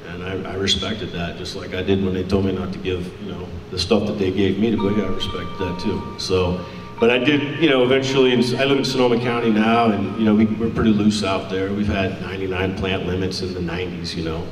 And 0.08 0.22
I, 0.22 0.52
I 0.52 0.54
respected 0.54 1.12
that, 1.12 1.36
just 1.38 1.56
like 1.56 1.74
I 1.74 1.82
did 1.82 2.04
when 2.04 2.14
they 2.14 2.24
told 2.24 2.46
me 2.46 2.52
not 2.52 2.72
to 2.72 2.78
give, 2.78 3.06
you 3.22 3.32
know, 3.32 3.48
the 3.70 3.78
stuff 3.78 4.06
that 4.06 4.18
they 4.18 4.30
gave 4.30 4.58
me 4.58 4.70
to 4.70 4.76
big. 4.76 5.02
I 5.02 5.08
respected 5.08 5.58
that 5.58 5.80
too. 5.80 6.14
So, 6.18 6.64
but 7.00 7.10
I 7.10 7.18
did, 7.18 7.60
you 7.62 7.68
know, 7.68 7.84
eventually. 7.84 8.32
In, 8.32 8.40
I 8.56 8.64
live 8.64 8.78
in 8.78 8.84
Sonoma 8.84 9.20
County 9.20 9.50
now, 9.50 9.86
and 9.86 10.16
you 10.18 10.24
know, 10.24 10.34
we, 10.34 10.46
we're 10.46 10.70
pretty 10.70 10.90
loose 10.90 11.22
out 11.22 11.50
there. 11.50 11.72
We've 11.72 11.86
had 11.86 12.20
99 12.20 12.76
plant 12.76 13.06
limits 13.06 13.40
in 13.40 13.54
the 13.54 13.60
90s, 13.60 14.16
you 14.16 14.24
know, 14.24 14.46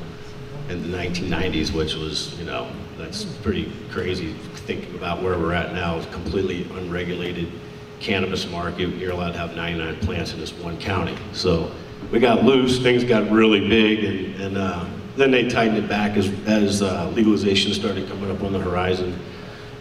in 0.69 0.89
the 0.89 0.97
1990s, 0.97 1.73
which 1.73 1.95
was, 1.95 2.37
you 2.39 2.45
know, 2.45 2.71
that's 2.97 3.25
pretty 3.25 3.71
crazy 3.91 4.33
thinking 4.65 4.95
about 4.95 5.21
where 5.21 5.37
we're 5.37 5.53
at 5.53 5.73
now. 5.73 6.03
Completely 6.11 6.63
unregulated 6.77 7.51
cannabis 7.99 8.49
market. 8.49 8.89
You're 8.95 9.11
allowed 9.11 9.31
to 9.31 9.39
have 9.39 9.55
99 9.55 9.97
plants 9.99 10.33
in 10.33 10.39
this 10.39 10.53
one 10.53 10.77
county. 10.79 11.17
So 11.33 11.71
we 12.11 12.19
got 12.19 12.43
loose, 12.43 12.81
things 12.81 13.03
got 13.03 13.29
really 13.29 13.67
big, 13.67 14.03
and, 14.03 14.41
and 14.41 14.57
uh, 14.57 14.85
then 15.15 15.31
they 15.31 15.49
tightened 15.49 15.77
it 15.77 15.89
back 15.89 16.15
as, 16.15 16.31
as 16.45 16.81
uh, 16.81 17.09
legalization 17.09 17.73
started 17.73 18.07
coming 18.07 18.31
up 18.31 18.43
on 18.43 18.53
the 18.53 18.59
horizon. 18.59 19.17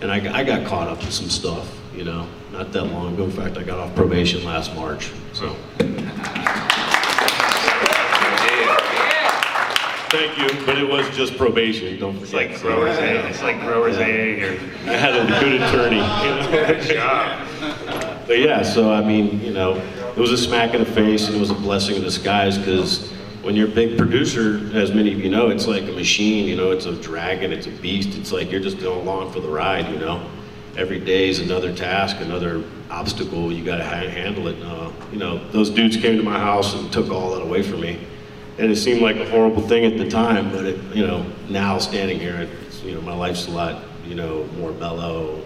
And 0.00 0.10
I, 0.10 0.40
I 0.40 0.44
got 0.44 0.66
caught 0.66 0.88
up 0.88 1.02
in 1.02 1.10
some 1.10 1.28
stuff, 1.28 1.78
you 1.96 2.04
know, 2.04 2.26
not 2.52 2.72
that 2.72 2.84
long 2.84 3.14
ago. 3.14 3.24
In 3.24 3.30
fact, 3.30 3.56
I 3.56 3.62
got 3.62 3.78
off 3.78 3.94
probation 3.94 4.44
last 4.44 4.74
March. 4.74 5.10
So 5.32 5.56
thank 10.10 10.38
you, 10.38 10.48
but 10.64 10.78
it 10.78 10.88
was 10.88 11.08
just 11.16 11.36
probation. 11.36 11.98
Don't 11.98 12.16
It's 12.16 12.30
forget. 12.30 12.50
like 12.52 12.60
growers 12.60 12.96
AA. 12.98 13.26
It's 13.28 13.42
like 13.42 13.60
growers 13.60 13.96
AA 13.96 14.04
here. 14.04 14.60
I 14.86 14.92
had 14.92 15.16
a 15.16 15.26
good 15.40 15.60
attorney. 15.62 16.00
Good 16.56 16.96
job. 16.96 17.46
But 18.26 18.38
yeah, 18.40 18.62
so 18.62 18.92
I 18.92 19.02
mean, 19.02 19.40
you 19.40 19.52
know, 19.52 19.76
it 19.76 20.16
was 20.16 20.32
a 20.32 20.38
smack 20.38 20.74
in 20.74 20.80
the 20.80 20.90
face 20.90 21.26
and 21.26 21.36
it 21.36 21.40
was 21.40 21.50
a 21.50 21.54
blessing 21.54 21.96
in 21.96 22.02
disguise 22.02 22.58
because 22.58 23.10
when 23.42 23.54
you're 23.54 23.68
a 23.68 23.74
big 23.74 23.96
producer, 23.96 24.70
as 24.74 24.92
many 24.92 25.12
of 25.12 25.20
you 25.20 25.28
know, 25.30 25.48
it's 25.50 25.66
like 25.68 25.84
a 25.84 25.92
machine, 25.92 26.46
you 26.46 26.56
know, 26.56 26.72
it's 26.72 26.86
a 26.86 26.94
dragon, 27.00 27.52
it's 27.52 27.66
a 27.68 27.70
beast. 27.70 28.18
It's 28.18 28.32
like 28.32 28.50
you're 28.50 28.60
just 28.60 28.80
going 28.80 29.00
along 29.06 29.32
for 29.32 29.40
the 29.40 29.48
ride, 29.48 29.88
you 29.90 29.98
know. 29.98 30.28
Every 30.76 31.00
day 31.00 31.30
is 31.30 31.40
another 31.40 31.74
task, 31.74 32.20
another 32.20 32.62
obstacle. 32.90 33.50
You 33.50 33.64
got 33.64 33.78
to 33.78 33.84
handle 33.84 34.48
it. 34.48 34.62
Uh, 34.62 34.90
you 35.10 35.18
know, 35.18 35.38
those 35.48 35.70
dudes 35.70 35.96
came 35.96 36.18
to 36.18 36.22
my 36.22 36.38
house 36.38 36.74
and 36.74 36.92
took 36.92 37.10
all 37.10 37.34
that 37.34 37.42
away 37.42 37.62
from 37.62 37.80
me. 37.80 37.98
And 38.58 38.70
it 38.70 38.76
seemed 38.76 39.00
like 39.00 39.16
a 39.16 39.28
horrible 39.30 39.62
thing 39.62 39.86
at 39.86 39.96
the 39.96 40.08
time, 40.08 40.50
but 40.50 40.66
it, 40.66 40.94
you 40.94 41.06
know, 41.06 41.24
now 41.48 41.78
standing 41.78 42.18
here, 42.18 42.48
you 42.84 42.94
know, 42.94 43.00
my 43.00 43.14
life's 43.14 43.48
a 43.48 43.50
lot, 43.50 43.84
you 44.06 44.14
know, 44.14 44.44
more 44.58 44.72
mellow, 44.72 45.42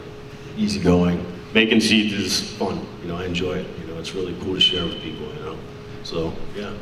easygoing. 0.56 1.24
Making 1.54 1.80
seeds 1.80 2.12
is 2.12 2.52
fun. 2.56 2.84
You 3.02 3.08
know, 3.08 3.16
I 3.16 3.24
enjoy 3.24 3.58
it. 3.58 3.66
You 3.80 3.86
know, 3.86 4.00
it's 4.00 4.14
really 4.14 4.36
cool 4.40 4.54
to 4.54 4.60
share 4.60 4.84
with 4.84 5.00
people. 5.00 5.26
You 5.34 5.42
know, 5.42 5.58
so 6.02 6.32
yeah. 6.56 6.72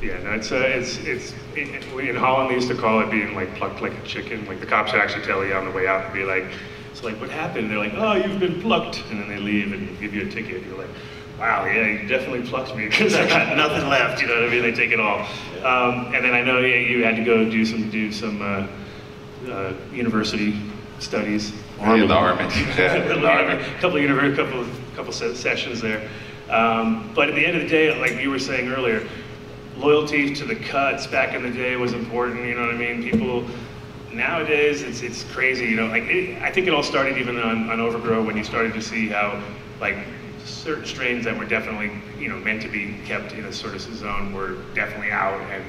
Yeah, 0.00 0.22
no, 0.22 0.32
it's, 0.34 0.52
uh, 0.52 0.56
it's, 0.56 0.98
it's, 0.98 1.34
in, 1.56 1.74
in 1.98 2.14
Holland, 2.14 2.50
they 2.50 2.54
used 2.54 2.68
to 2.68 2.76
call 2.76 3.00
it 3.00 3.10
being 3.10 3.34
like 3.34 3.52
plucked 3.56 3.82
like 3.82 3.94
a 3.94 4.02
chicken. 4.02 4.46
Like 4.46 4.60
the 4.60 4.66
cops 4.66 4.92
would 4.92 5.00
actually 5.00 5.24
tell 5.24 5.44
you 5.44 5.52
on 5.54 5.64
the 5.64 5.72
way 5.72 5.88
out 5.88 6.04
and 6.04 6.14
be 6.14 6.22
like, 6.22 6.44
Like, 7.02 7.20
what 7.20 7.30
happened? 7.30 7.70
They're 7.70 7.78
like, 7.78 7.94
oh, 7.94 8.14
you've 8.14 8.40
been 8.40 8.60
plucked. 8.60 9.02
And 9.10 9.20
then 9.20 9.28
they 9.28 9.38
leave 9.38 9.72
and 9.72 9.98
give 10.00 10.14
you 10.14 10.26
a 10.26 10.30
ticket. 10.30 10.64
You're 10.66 10.78
like, 10.78 10.90
wow, 11.38 11.64
yeah, 11.66 11.86
you 11.86 12.08
definitely 12.08 12.42
plucked 12.48 12.74
me 12.74 12.86
because 12.88 13.14
I 13.14 13.28
got 13.28 13.56
nothing 13.56 13.88
left. 13.88 14.20
You 14.20 14.28
know 14.28 14.34
what 14.34 14.44
I 14.44 14.50
mean? 14.50 14.62
They 14.62 14.72
take 14.72 14.90
it 14.90 15.00
all. 15.00 15.20
Um, 15.64 16.14
and 16.14 16.24
then 16.24 16.34
I 16.34 16.42
know 16.42 16.58
yeah, 16.58 16.76
you 16.76 17.04
had 17.04 17.16
to 17.16 17.24
go 17.24 17.48
do 17.48 17.64
some 17.64 17.90
do 17.90 18.12
some 18.12 18.42
uh, 18.42 18.66
uh, 19.50 19.72
university 19.92 20.58
studies. 20.98 21.52
In 21.80 22.08
the 22.08 22.14
army. 22.14 22.44
Yeah, 22.76 22.98
the 23.06 23.26
army. 23.26 23.62
A 23.76 23.80
couple 23.80 23.98
of 23.98 24.36
couple 24.36 24.66
couple 24.96 25.12
se- 25.12 25.34
sessions 25.34 25.80
there. 25.80 26.08
Um, 26.50 27.12
but 27.14 27.28
at 27.28 27.34
the 27.34 27.44
end 27.44 27.56
of 27.56 27.62
the 27.62 27.68
day, 27.68 27.98
like 28.00 28.20
you 28.20 28.30
were 28.30 28.38
saying 28.38 28.68
earlier, 28.68 29.06
loyalty 29.76 30.34
to 30.34 30.44
the 30.44 30.56
cuts 30.56 31.06
back 31.06 31.34
in 31.34 31.42
the 31.42 31.50
day 31.50 31.76
was 31.76 31.92
important. 31.92 32.44
You 32.44 32.54
know 32.54 32.66
what 32.66 32.74
I 32.74 32.78
mean? 32.78 33.02
People 33.02 33.46
nowadays, 34.18 34.82
it's 34.82 35.00
it's 35.00 35.24
crazy. 35.32 35.64
You 35.64 35.76
know, 35.76 35.86
like 35.86 36.02
it, 36.04 36.42
I 36.42 36.52
think 36.52 36.66
it 36.66 36.74
all 36.74 36.82
started 36.82 37.16
even 37.16 37.38
on, 37.38 37.70
on 37.70 37.80
Overgrow 37.80 38.22
when 38.22 38.36
you 38.36 38.44
started 38.44 38.74
to 38.74 38.82
see 38.82 39.08
how 39.08 39.42
like 39.80 39.96
certain 40.44 40.84
strains 40.84 41.24
that 41.24 41.38
were 41.38 41.46
definitely 41.46 41.90
you 42.18 42.28
know 42.28 42.36
meant 42.38 42.60
to 42.62 42.68
be 42.68 42.98
kept 43.06 43.32
in 43.32 43.46
a 43.46 43.52
sort 43.52 43.74
of 43.74 43.80
zone 43.80 44.34
were 44.34 44.56
definitely 44.74 45.10
out, 45.10 45.40
and 45.52 45.64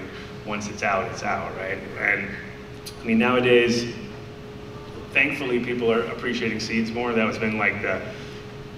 once 0.46 0.68
it's 0.68 0.84
out, 0.84 1.10
it's 1.12 1.24
out, 1.24 1.56
right? 1.56 1.77
And 2.00 2.29
I 3.01 3.06
mean 3.06 3.20
nowadays 3.20 3.96
thankfully 5.13 5.63
people 5.63 5.91
are 5.91 6.01
appreciating 6.03 6.60
seeds 6.60 6.91
more. 6.91 7.13
That 7.13 7.25
has 7.25 7.38
been 7.38 7.58
like 7.58 7.82
the, 7.82 8.01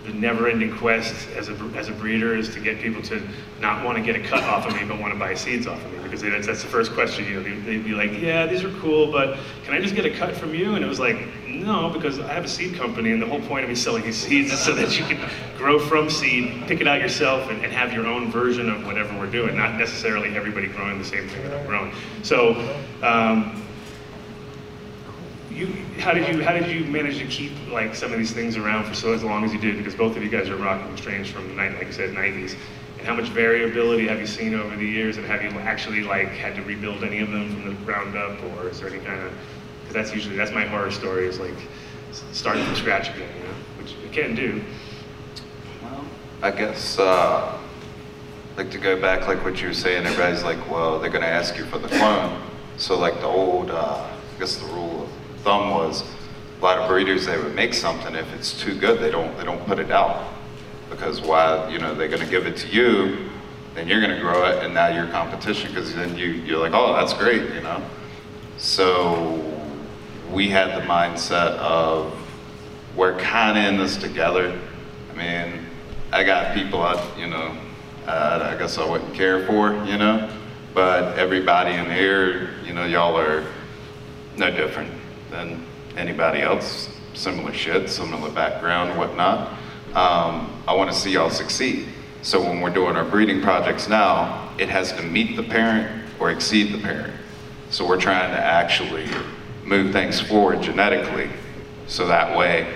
the 0.06 0.14
never-ending 0.14 0.76
quest 0.78 1.14
as 1.38 1.50
a, 1.50 1.54
as 1.76 1.88
a 1.90 1.92
breeder 1.92 2.36
is 2.36 2.50
to 2.54 2.60
get 2.60 2.80
people 2.80 3.02
to 3.04 3.22
not 3.60 3.86
want 3.86 3.98
to 3.98 4.04
get 4.04 4.16
a 4.16 4.28
cut 4.28 4.44
off 4.44 4.66
of 4.66 4.74
me, 4.76 4.84
but 4.84 5.00
want 5.00 5.14
to 5.14 5.20
buy 5.20 5.34
seeds 5.36 5.68
off 5.68 5.84
of 5.86 5.92
me 5.94 6.00
because 6.02 6.22
that's, 6.22 6.48
that's 6.48 6.64
the 6.64 6.68
first 6.68 6.94
question. 6.94 7.26
You 7.26 7.36
know, 7.36 7.44
they- 7.44 7.60
they'd 7.60 7.84
be 7.84 7.92
like, 7.94 8.20
"Yeah, 8.20 8.48
these 8.48 8.64
are 8.64 8.72
cool, 8.80 9.12
but 9.12 9.38
can 9.64 9.74
I 9.76 9.80
just 9.80 9.94
get 9.96 10.06
a 10.06 10.10
cut 10.10 10.36
from 10.36 10.56
you?" 10.56 10.74
And 10.76 10.84
it 10.84 10.88
was 10.88 11.00
like, 11.00 11.18
"No, 11.48 11.90
because 11.90 12.20
I 12.20 12.34
have 12.34 12.44
a 12.46 12.48
seed 12.48 12.76
company, 12.76 13.12
and 13.12 13.22
the 13.22 13.28
whole 13.28 13.42
point 13.42 13.64
of 13.64 13.70
me 13.70 13.76
selling 13.76 14.04
these 14.04 14.18
seeds 14.18 14.52
is 14.52 14.60
so 14.60 14.74
that 14.74 14.98
you 14.98 15.06
can 15.06 15.20
grow 15.58 15.78
from 15.78 16.10
seed, 16.10 16.64
pick 16.68 16.82
it 16.82 16.88
out 16.88 17.00
yourself, 17.00 17.50
and, 17.52 17.64
and 17.64 17.72
have 17.72 17.94
your 17.94 18.08
own 18.08 18.32
version 18.32 18.70
of 18.70 18.86
whatever 18.86 19.16
we're 19.20 19.28
doing. 19.32 19.56
Not 19.56 19.76
necessarily 19.78 20.36
everybody 20.36 20.68
growing 20.68 20.98
the 20.98 21.06
same 21.06 21.28
thing 21.30 21.44
that 21.44 21.60
I'm 21.60 21.68
growing." 21.68 21.92
So. 22.24 22.56
Um, 23.04 23.62
you, 25.54 25.68
how 26.00 26.14
did 26.14 26.28
you 26.28 26.44
how 26.44 26.54
did 26.54 26.70
you 26.70 26.86
manage 26.86 27.20
to 27.20 27.26
keep 27.28 27.52
like 27.72 27.96
some 27.96 28.12
of 28.12 28.18
these 28.18 28.32
things 28.32 28.58
around 28.58 28.86
for 28.86 28.94
so 28.94 29.14
as 29.14 29.24
long 29.24 29.44
as 29.44 29.54
you 29.54 29.60
did? 29.60 29.78
Because 29.78 29.96
both 29.96 30.16
of 30.16 30.24
you 30.24 30.30
guys 30.30 30.50
are 30.50 30.58
rocking 30.58 30.96
strains 30.98 31.30
from 31.30 31.48
the 31.48 31.54
night, 31.54 31.74
like 31.74 31.88
you 31.88 31.94
said, 31.94 32.14
'90s. 32.14 32.56
And 32.98 33.08
how 33.08 33.16
much 33.16 33.30
variability 33.30 34.08
have 34.08 34.20
you 34.20 34.28
seen 34.28 34.54
over 34.54 34.76
the 34.76 34.86
years? 34.86 35.18
And 35.18 35.26
have 35.26 35.42
you 35.42 35.50
actually 35.60 36.02
like 36.02 36.30
had 36.30 36.56
to 36.56 36.62
rebuild 36.62 37.04
any 37.04 37.20
of 37.20 37.32
them 37.32 37.50
from 37.54 37.70
the 37.70 37.86
ground 37.86 38.16
up, 38.16 38.42
or 38.44 38.70
is 38.70 38.80
there 38.80 38.90
any 38.90 39.04
kind 39.04 39.22
of? 39.22 39.34
Because 39.82 39.94
that's 39.94 40.14
usually 40.14 40.36
that's 40.36 40.52
my 40.52 40.66
horror 40.66 40.92
story 40.92 41.28
is 41.28 41.40
like 41.40 41.56
starting 42.32 42.64
from 42.66 42.76
scratch 42.76 43.10
again, 43.10 43.30
you 43.38 43.44
know, 43.44 43.54
which 43.78 43.94
you 44.04 44.10
can't 44.12 44.36
do. 44.36 44.64
Well, 45.82 46.06
I 46.42 46.52
guess, 46.52 47.00
uh, 47.00 47.58
like 48.58 48.72
to 48.72 48.78
go 48.78 49.00
back, 49.00 49.28
like 49.28 49.44
what 49.44 49.62
you 49.62 49.70
were 49.70 49.74
saying, 49.74 50.06
everybody's 50.06 50.44
like, 50.44 50.70
well, 50.70 51.00
they're 51.00 51.10
gonna 51.10 51.26
ask 51.26 51.58
you 51.58 51.66
for 51.66 51.80
the 51.80 51.88
clone. 51.88 52.42
So 52.78 52.98
like 52.98 53.16
the 53.20 53.28
old, 53.28 53.72
uh, 53.72 54.08
I 54.08 54.40
guess 54.40 54.58
the 54.58 54.66
rule 54.68 55.04
of 55.04 55.11
thumb 55.44 55.72
was, 55.72 56.04
a 56.60 56.64
lot 56.64 56.78
of 56.78 56.88
breeders, 56.88 57.26
they 57.26 57.38
would 57.38 57.56
make 57.56 57.74
something, 57.74 58.14
if 58.14 58.32
it's 58.34 58.60
too 58.60 58.78
good, 58.78 59.00
they 59.00 59.10
don't, 59.10 59.36
they 59.38 59.44
don't 59.44 59.66
put 59.66 59.80
it 59.80 59.92
out. 59.92 60.32
Because 60.90 61.22
why, 61.22 61.70
you 61.70 61.80
know, 61.80 61.96
they're 61.96 62.08
gonna 62.08 62.30
give 62.30 62.46
it 62.46 62.58
to 62.58 62.68
you, 62.68 63.30
then 63.74 63.88
you're 63.88 64.02
gonna 64.02 64.20
grow 64.20 64.46
it, 64.46 64.64
and 64.64 64.74
now 64.74 64.88
you're 64.88 65.08
competition, 65.08 65.72
because 65.72 65.96
then 65.96 66.16
you, 66.18 66.28
you're 66.28 66.60
like, 66.60 66.74
oh, 66.74 66.94
that's 66.94 67.14
great, 67.14 67.54
you 67.54 67.62
know? 67.62 67.82
So 68.58 69.44
we 70.32 70.50
had 70.50 70.80
the 70.80 70.86
mindset 70.86 71.58
of 71.58 72.14
we're 72.96 73.18
kind 73.18 73.58
of 73.58 73.64
in 73.64 73.80
this 73.80 73.98
together. 73.98 74.60
I 75.12 75.18
mean, 75.18 75.66
I 76.12 76.24
got 76.24 76.54
people 76.54 76.82
I, 76.82 77.02
you 77.18 77.28
know, 77.28 77.58
uh, 78.06 78.52
I 78.54 78.60
guess 78.60 78.78
I 78.78 78.88
wouldn't 78.88 79.14
care 79.14 79.46
for, 79.48 79.74
you 79.86 79.98
know, 79.98 80.30
but 80.74 81.18
everybody 81.18 81.74
in 81.74 81.86
here, 81.86 82.52
you 82.66 82.74
know, 82.74 82.86
y'all 82.86 83.18
are 83.18 83.46
no 84.38 84.52
different 84.52 84.92
than 85.32 85.66
anybody 85.98 86.42
else. 86.42 86.90
Similar 87.14 87.54
shit, 87.54 87.90
similar 87.90 88.30
background, 88.30 88.98
whatnot. 88.98 89.50
Um, 89.94 90.62
I 90.68 90.76
want 90.76 90.92
to 90.92 90.96
see 90.96 91.12
y'all 91.14 91.30
succeed. 91.30 91.88
So 92.22 92.40
when 92.40 92.62
we're 92.62 92.74
doing 92.74 92.96
our 92.96 93.06
breeding 93.06 93.42
projects 93.42 93.88
now, 93.88 94.54
it 94.60 94.70
has 94.70 94.94
to 94.94 95.02
meet 95.02 95.36
the 95.36 95.44
parent 95.44 96.06
or 96.20 96.30
exceed 96.32 96.72
the 96.72 96.78
parent. 96.78 97.14
So 97.72 97.88
we're 97.88 98.00
trying 98.00 98.32
to 98.32 98.40
actually 98.40 99.08
move 99.66 99.92
things 99.92 100.20
forward 100.20 100.62
genetically. 100.62 101.30
So 101.88 102.08
that 102.08 102.38
way, 102.38 102.74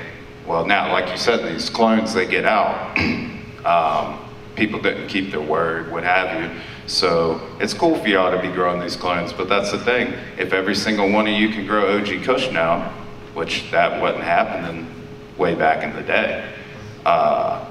well, 0.47 0.65
now, 0.65 0.91
like 0.91 1.09
you 1.09 1.17
said, 1.17 1.45
these 1.45 1.69
clones, 1.69 2.13
they 2.13 2.25
get 2.25 2.45
out. 2.45 2.97
um, 3.65 4.19
people 4.55 4.79
didn't 4.79 5.07
keep 5.07 5.31
their 5.31 5.41
word, 5.41 5.91
what 5.91 6.03
have 6.03 6.41
you. 6.41 6.59
So 6.87 7.41
it's 7.59 7.73
cool 7.73 7.97
for 7.97 8.07
y'all 8.07 8.31
to 8.31 8.41
be 8.41 8.53
growing 8.53 8.79
these 8.79 8.95
clones, 8.95 9.33
but 9.33 9.49
that's 9.49 9.71
the 9.71 9.79
thing. 9.79 10.13
If 10.37 10.53
every 10.53 10.75
single 10.75 11.11
one 11.11 11.27
of 11.27 11.33
you 11.33 11.49
can 11.49 11.65
grow 11.65 11.97
OG 11.97 12.23
Kush 12.23 12.51
now, 12.51 12.91
which 13.33 13.69
that 13.71 13.99
wasn't 13.99 14.23
happening 14.23 14.87
way 15.37 15.55
back 15.55 15.83
in 15.83 15.95
the 15.95 16.03
day, 16.03 16.47
uh, 17.05 17.65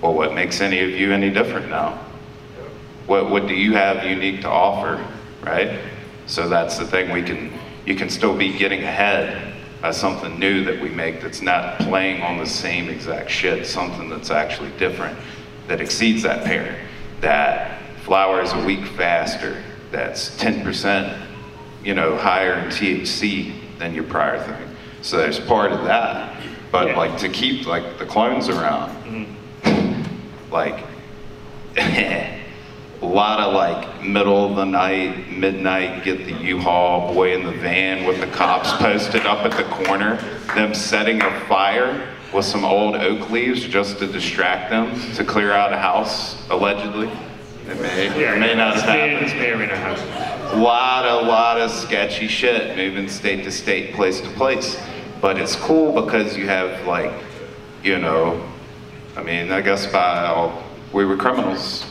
well, 0.00 0.14
what 0.14 0.34
makes 0.34 0.60
any 0.60 0.80
of 0.80 0.90
you 0.90 1.12
any 1.12 1.30
different 1.30 1.68
now? 1.68 2.00
what 3.06 3.28
what 3.30 3.46
do 3.46 3.54
you 3.54 3.74
have 3.74 4.04
unique 4.04 4.40
to 4.40 4.48
offer 4.48 5.04
right 5.42 5.78
so 6.26 6.48
that's 6.48 6.78
the 6.78 6.86
thing 6.86 7.10
we 7.10 7.22
can 7.22 7.52
you 7.84 7.94
can 7.94 8.08
still 8.08 8.36
be 8.36 8.56
getting 8.56 8.82
ahead 8.82 9.54
by 9.82 9.90
something 9.90 10.38
new 10.38 10.64
that 10.64 10.80
we 10.80 10.88
make 10.88 11.20
that's 11.20 11.42
not 11.42 11.78
playing 11.80 12.22
on 12.22 12.38
the 12.38 12.46
same 12.46 12.88
exact 12.88 13.30
shit 13.30 13.66
something 13.66 14.08
that's 14.08 14.30
actually 14.30 14.70
different 14.78 15.18
that 15.66 15.80
exceeds 15.80 16.22
that 16.22 16.44
pair, 16.44 16.78
that 17.20 17.80
flowers 18.04 18.52
a 18.52 18.64
week 18.64 18.86
faster 18.86 19.62
that's 19.90 20.36
10% 20.36 21.20
you 21.82 21.94
know 21.94 22.16
higher 22.16 22.54
in 22.54 22.66
thc 22.66 23.52
than 23.78 23.94
your 23.94 24.04
prior 24.04 24.42
thing 24.42 24.76
so 25.02 25.16
there's 25.16 25.40
part 25.40 25.72
of 25.72 25.84
that 25.84 26.40
but 26.70 26.88
Yeah. 26.88 26.96
like 26.96 27.18
to 27.18 27.28
keep 27.28 27.66
like 27.66 27.98
the 27.98 28.06
clones 28.06 28.48
around 28.48 28.90
mm-hmm. 29.04 30.52
like 30.52 30.84
a 33.04 33.06
lot 33.06 33.40
of 33.40 33.52
like 33.52 34.02
middle 34.02 34.48
of 34.48 34.56
the 34.56 34.64
night, 34.64 35.30
midnight, 35.30 36.04
get 36.04 36.24
the 36.24 36.32
U-Haul 36.32 37.12
boy 37.12 37.34
in 37.34 37.44
the 37.44 37.52
van 37.52 38.06
with 38.06 38.20
the 38.20 38.26
cops 38.28 38.72
posted 38.82 39.26
up 39.26 39.44
at 39.44 39.52
the 39.52 39.64
corner, 39.64 40.16
them 40.54 40.74
setting 40.74 41.20
a 41.20 41.40
fire 41.40 42.08
with 42.32 42.44
some 42.44 42.64
old 42.64 42.96
oak 42.96 43.30
leaves 43.30 43.64
just 43.64 43.98
to 43.98 44.06
distract 44.06 44.70
them 44.70 44.98
to 45.14 45.24
clear 45.24 45.52
out 45.52 45.72
a 45.72 45.76
house, 45.76 46.48
allegedly. 46.48 47.10
It 47.66 47.80
may, 47.80 48.06
it 48.08 48.38
may 48.38 48.54
not 48.54 48.74
this 48.74 48.82
have 48.82 48.94
may, 48.94 49.24
this 49.24 49.32
may 49.32 49.50
or 49.50 49.56
may 49.56 49.66
not 49.66 49.78
happen. 49.78 50.60
lot, 50.60 51.06
a 51.06 51.26
lot 51.26 51.58
of 51.58 51.70
sketchy 51.70 52.28
shit 52.28 52.76
moving 52.76 53.08
state 53.08 53.42
to 53.44 53.50
state, 53.50 53.94
place 53.94 54.20
to 54.20 54.28
place. 54.30 54.78
But 55.22 55.38
it's 55.38 55.56
cool 55.56 56.02
because 56.04 56.36
you 56.36 56.46
have 56.46 56.86
like, 56.86 57.10
you 57.82 57.98
know, 57.98 58.46
I 59.16 59.22
mean, 59.22 59.50
I 59.50 59.62
guess 59.62 59.86
by 59.86 60.26
all, 60.26 60.62
we 60.92 61.06
were 61.06 61.16
criminals, 61.16 61.86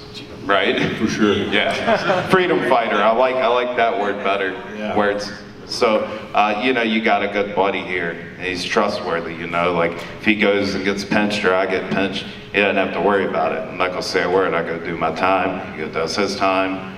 right? 0.46 0.96
For 0.98 1.08
sure. 1.08 1.34
Yeah, 1.52 2.28
freedom 2.30 2.60
fighter. 2.70 2.98
I 2.98 3.12
like 3.12 3.36
I 3.36 3.48
like 3.48 3.76
that 3.78 4.00
word 4.00 4.24
better. 4.24 4.52
Yeah. 4.78 4.96
Where 4.96 5.10
it's 5.10 5.32
so 5.68 6.00
uh, 6.34 6.62
you 6.64 6.74
know 6.74 6.82
you 6.82 7.02
got 7.02 7.24
a 7.24 7.28
good 7.28 7.56
buddy 7.56 7.82
here. 7.82 8.14
He's 8.40 8.64
trustworthy. 8.64 9.34
You 9.34 9.48
know, 9.48 9.74
like 9.74 9.92
if 9.92 10.26
he 10.26 10.36
goes 10.36 10.76
and 10.76 10.84
gets 10.84 11.04
pinched 11.04 11.44
or 11.46 11.54
I 11.54 11.66
get 11.66 11.90
pinched, 11.92 12.26
he 12.52 12.60
doesn't 12.60 12.76
have 12.76 12.94
to 12.94 13.02
worry 13.02 13.26
about 13.26 13.54
it. 13.54 13.60
I'm 13.60 13.78
not 13.78 13.90
gonna 13.90 14.02
say 14.02 14.24
a 14.24 14.30
word. 14.30 14.54
I 14.54 14.64
go 14.64 14.80
do 14.80 14.98
my 14.98 15.14
time. 15.14 15.78
He 15.78 15.86
does 15.92 16.16
his 16.16 16.36
time. 16.36 16.98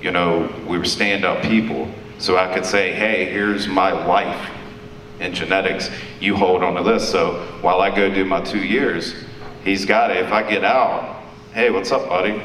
You 0.00 0.10
know, 0.10 0.50
we 0.66 0.78
were 0.78 0.86
stand-up 0.86 1.42
people, 1.42 1.86
so 2.18 2.38
I 2.38 2.52
could 2.54 2.64
say, 2.64 2.92
hey, 2.92 3.26
here's 3.26 3.68
my 3.68 3.92
life 3.92 4.50
in 5.20 5.34
genetics. 5.34 5.90
You 6.20 6.34
hold 6.34 6.62
on 6.62 6.74
to 6.76 6.82
this. 6.82 7.08
So 7.10 7.46
while 7.60 7.82
I 7.82 7.94
go 7.94 8.12
do 8.12 8.24
my 8.24 8.40
two 8.40 8.64
years, 8.64 9.14
he's 9.62 9.84
got 9.84 10.10
it. 10.10 10.16
If 10.16 10.32
I 10.32 10.42
get 10.48 10.64
out, 10.64 11.22
hey, 11.52 11.70
what's 11.70 11.92
up, 11.92 12.08
buddy? 12.08 12.40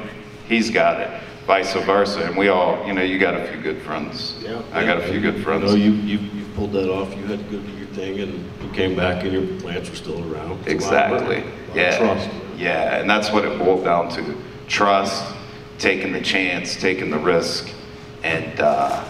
He's 0.49 0.69
got 0.69 0.99
it. 0.99 1.21
Vice 1.45 1.73
versa. 1.73 2.23
And 2.25 2.35
we 2.37 2.47
all, 2.47 2.85
you 2.87 2.93
know, 2.93 3.03
you 3.03 3.19
got 3.19 3.35
a 3.35 3.47
few 3.47 3.61
good 3.61 3.81
friends. 3.83 4.35
Yeah. 4.41 4.61
I 4.73 4.83
got 4.83 4.97
a 4.97 5.07
few 5.07 5.19
good 5.19 5.43
friends. 5.43 5.73
You 5.75 5.77
know, 5.91 5.95
you, 5.97 6.17
you, 6.17 6.17
you 6.19 6.45
pulled 6.55 6.71
that 6.73 6.89
off, 6.91 7.15
you 7.15 7.23
had 7.25 7.39
to 7.39 7.45
go 7.45 7.59
do 7.61 7.71
your 7.77 7.87
thing, 7.87 8.19
and 8.19 8.33
you 8.63 8.69
came 8.73 8.95
back 8.95 9.23
and 9.23 9.31
your 9.31 9.59
plants 9.61 9.89
were 9.89 9.95
still 9.95 10.33
around. 10.33 10.67
It's 10.67 10.85
a 10.87 10.91
lot 10.91 11.11
of 11.13 11.31
Exactly. 11.31 11.35
a 11.37 11.39
lot 11.39 11.47
of 11.69 11.75
Yeah. 11.75 11.97
Trust. 11.97 12.29
Yeah, 12.57 12.99
and 12.99 13.09
that's 13.09 13.31
what 13.31 13.45
it 13.45 13.59
boiled 13.59 13.83
down 13.83 14.09
to. 14.15 14.35
Trust, 14.67 15.35
taking 15.77 16.13
the 16.13 16.21
chance, 16.21 16.75
taking 16.79 17.09
the 17.11 17.19
risk, 17.19 17.69
and 18.23 18.59
uh, 18.59 19.03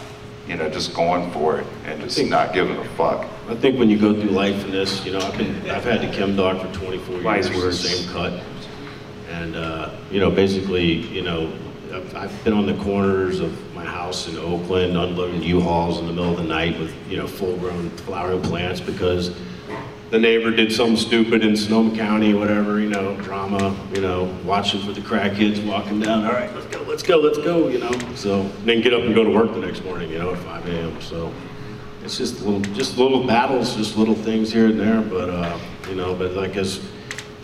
you 0.48 0.56
know, 0.58 0.70
just 0.70 0.94
going 0.94 1.32
for 1.32 1.60
it 1.60 1.68
and 1.86 2.02
just 2.02 2.18
think- 2.18 2.30
not 2.30 2.54
giving 2.54 2.76
a 2.76 2.84
fuck. 2.96 3.26
I 3.48 3.56
think 3.56 3.78
when 3.80 3.90
you 3.90 3.98
go 4.00 4.14
through 4.20 4.32
life 4.32 4.66
in 4.66 4.72
this, 4.72 5.06
you 5.06 5.12
know, 5.14 5.20
I've 5.20 5.38
been, 5.38 5.70
I've 5.70 5.84
had 5.84 6.02
the 6.02 6.08
chem 6.12 6.36
dog 6.36 6.60
for 6.60 6.74
24 6.80 7.22
Wise 7.22 7.48
years, 7.48 7.64
words. 7.64 7.80
same 7.88 8.12
cut. 8.12 8.42
And, 9.30 9.56
uh, 9.56 9.92
you 10.10 10.20
know, 10.20 10.32
basically, 10.32 10.86
you 10.94 11.22
know, 11.22 11.52
I've, 11.96 12.44
been 12.44 12.54
on 12.54 12.66
the 12.66 12.76
corners 12.84 13.40
of 13.40 13.74
my 13.74 13.86
house 13.86 14.28
in 14.28 14.38
Oakland 14.38 14.98
unloading 14.98 15.42
U-Hauls 15.42 16.00
in 16.00 16.08
the 16.08 16.14
middle 16.14 16.32
of 16.32 16.38
the 16.38 16.44
night 16.44 16.78
with, 16.78 16.94
you 17.10 17.18
know, 17.18 17.28
full-grown 17.28 17.90
flowering 17.92 18.42
plants 18.42 18.82
because 18.82 19.36
the 20.10 20.20
neighbor 20.20 20.52
did 20.52 20.72
something 20.72 20.98
stupid 20.98 21.44
in 21.44 21.56
Sonoma 21.56 21.96
County, 21.96 22.34
whatever, 22.34 22.80
you 22.80 22.90
know, 22.90 23.16
drama, 23.22 23.76
you 23.94 24.02
know, 24.02 24.26
watching 24.44 24.82
for 24.82 24.92
the 24.92 25.02
crackheads 25.02 25.66
walking 25.66 26.02
down, 26.02 26.26
all 26.26 26.34
right, 26.34 26.54
let's 26.54 26.68
go, 26.68 26.82
let's 26.84 27.04
go, 27.04 27.18
let's 27.18 27.38
go, 27.38 27.70
you 27.70 27.80
know, 27.80 27.92
so, 28.16 28.44
then 28.66 28.82
get 28.82 28.94
up 28.94 29.02
and 29.02 29.16
go 29.16 29.24
to 29.24 29.32
work 29.32 29.54
the 29.54 29.60
next 29.60 29.84
morning, 29.84 30.12
you 30.12 30.20
know, 30.20 30.34
at 30.34 30.40
five 30.40 30.68
AM, 30.68 31.02
so. 31.02 31.34
It's 32.04 32.20
just 32.20 32.42
little, 32.42 32.60
just 32.76 33.00
little 33.00 33.26
battles, 33.26 33.76
just 33.76 33.98
little 33.98 34.14
things 34.14 34.54
here 34.54 34.68
and 34.68 34.80
there, 34.80 35.02
but, 35.02 35.28
uh, 35.28 35.58
you 35.90 35.96
know, 35.96 36.14
but 36.14 36.34
like 36.34 36.56
as 36.56 36.88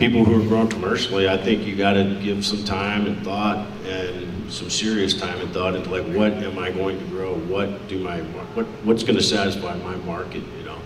people 0.02 0.24
who 0.24 0.42
are 0.42 0.48
growing 0.48 0.68
commercially, 0.68 1.28
I 1.28 1.36
think 1.36 1.64
you 1.64 1.76
gotta 1.76 2.18
give 2.20 2.44
some 2.44 2.64
time 2.64 3.06
and 3.06 3.22
thought 3.22 3.64
and 3.86 4.52
some 4.52 4.68
serious 4.68 5.14
time 5.14 5.40
and 5.40 5.48
thought 5.52 5.76
into 5.76 5.90
like, 5.90 6.04
what 6.06 6.32
am 6.32 6.58
I 6.58 6.72
going 6.72 6.98
to 6.98 7.04
grow? 7.04 7.34
What 7.34 7.86
do 7.86 8.00
my, 8.00 8.18
what, 8.56 8.66
what's 8.82 9.04
gonna 9.04 9.22
satisfy 9.22 9.76
my 9.76 9.94
market, 9.98 10.42
you 10.58 10.64
know? 10.64 10.76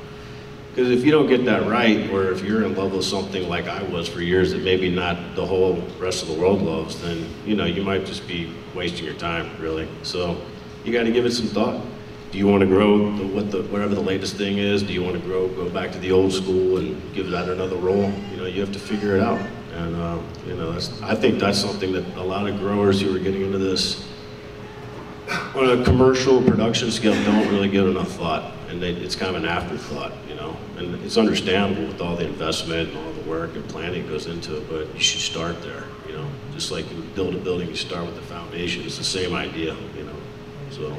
Because 0.69 0.91
if 0.91 1.03
you 1.03 1.13
don't 1.13 1.29
get 1.29 1.47
that 1.47 1.67
right, 1.67 2.11
or 2.11 2.31
if 2.31 2.45
you're 2.45 2.65
in 2.65 2.75
love 2.75 2.93
with 2.93 3.07
something 3.07 3.49
like 3.49 3.69
I 3.69 3.83
was 3.85 4.07
for 4.07 4.21
years 4.21 4.53
that 4.53 4.63
maybe 4.63 4.91
not 4.91 5.17
the 5.35 5.47
whole 5.47 5.83
rest 5.99 6.21
of 6.21 6.29
the 6.29 6.35
world 6.35 6.61
loves, 6.61 7.01
then, 7.01 7.27
you 7.47 7.57
know, 7.57 7.65
you 7.65 7.83
might 7.83 8.05
just 8.05 8.29
be 8.29 8.53
wasting 8.75 9.07
your 9.07 9.15
time, 9.15 9.51
really. 9.59 9.89
So 10.03 10.39
you 10.85 10.93
gotta 10.93 11.11
give 11.11 11.25
it 11.25 11.33
some 11.33 11.47
thought. 11.47 11.81
Do 12.33 12.39
you 12.39 12.47
want 12.47 12.61
to 12.61 12.67
grow 12.67 13.17
the, 13.17 13.27
what 13.27 13.51
the, 13.51 13.63
whatever 13.65 13.95
the 13.95 14.01
latest 14.01 14.37
thing 14.37 14.59
is? 14.59 14.83
Do 14.83 14.93
you 14.93 15.03
want 15.03 15.15
to 15.15 15.23
grow, 15.23 15.49
go 15.49 15.71
back 15.71 15.93
to 15.93 15.99
the 15.99 16.13
old 16.13 16.33
school 16.33 16.79
and 16.79 17.01
give 17.15 17.31
that 17.31 17.49
another 17.49 17.77
role? 17.77 18.13
You 18.31 18.37
know, 18.37 18.47
you 18.47 18.61
have 18.61 18.73
to 18.73 18.79
figure 18.79 19.17
it 19.17 19.23
out. 19.23 19.41
And, 19.75 19.95
uh, 19.95 20.19
you 20.47 20.57
know, 20.57 20.73
I 21.03 21.15
think 21.15 21.39
that's 21.39 21.59
something 21.59 21.93
that 21.93 22.05
a 22.17 22.23
lot 22.23 22.49
of 22.49 22.59
growers 22.59 23.01
who 23.01 23.15
are 23.15 23.19
getting 23.19 23.43
into 23.43 23.59
this 23.59 24.07
on 25.55 25.81
a 25.81 25.85
commercial 25.85 26.43
production 26.43 26.91
scale 26.91 27.15
don't 27.25 27.49
really 27.49 27.69
give 27.69 27.87
enough 27.87 28.13
thought. 28.13 28.53
And 28.69 28.83
they, 28.83 28.93
it's 28.93 29.15
kind 29.15 29.37
of 29.37 29.43
an 29.43 29.49
afterthought, 29.49 30.13
you 30.29 30.35
know? 30.35 30.57
And 30.77 30.95
it's 31.05 31.17
understandable 31.17 31.87
with 31.87 32.01
all 32.01 32.17
the 32.17 32.27
investment 32.27 32.89
and 32.91 32.99
all 32.99 33.13
the 33.13 33.31
work 33.31 33.55
and 33.55 33.67
planning 33.69 34.07
goes 34.09 34.27
into 34.27 34.57
it, 34.57 34.69
but 34.69 34.93
you 34.95 35.01
should 35.01 35.21
start 35.21 35.63
there, 35.63 35.85
you 36.09 36.15
know? 36.15 36.29
Just 36.53 36.73
like 36.73 36.91
you 36.91 37.01
build 37.15 37.35
a 37.35 37.39
building, 37.39 37.69
you 37.69 37.77
start 37.77 38.05
with 38.05 38.17
the 38.17 38.23
foundation. 38.23 38.83
It's 38.83 38.99
the 38.99 39.05
same 39.05 39.35
idea, 39.35 39.77
you 39.97 40.05
know? 40.05 40.17
So, 40.71 40.97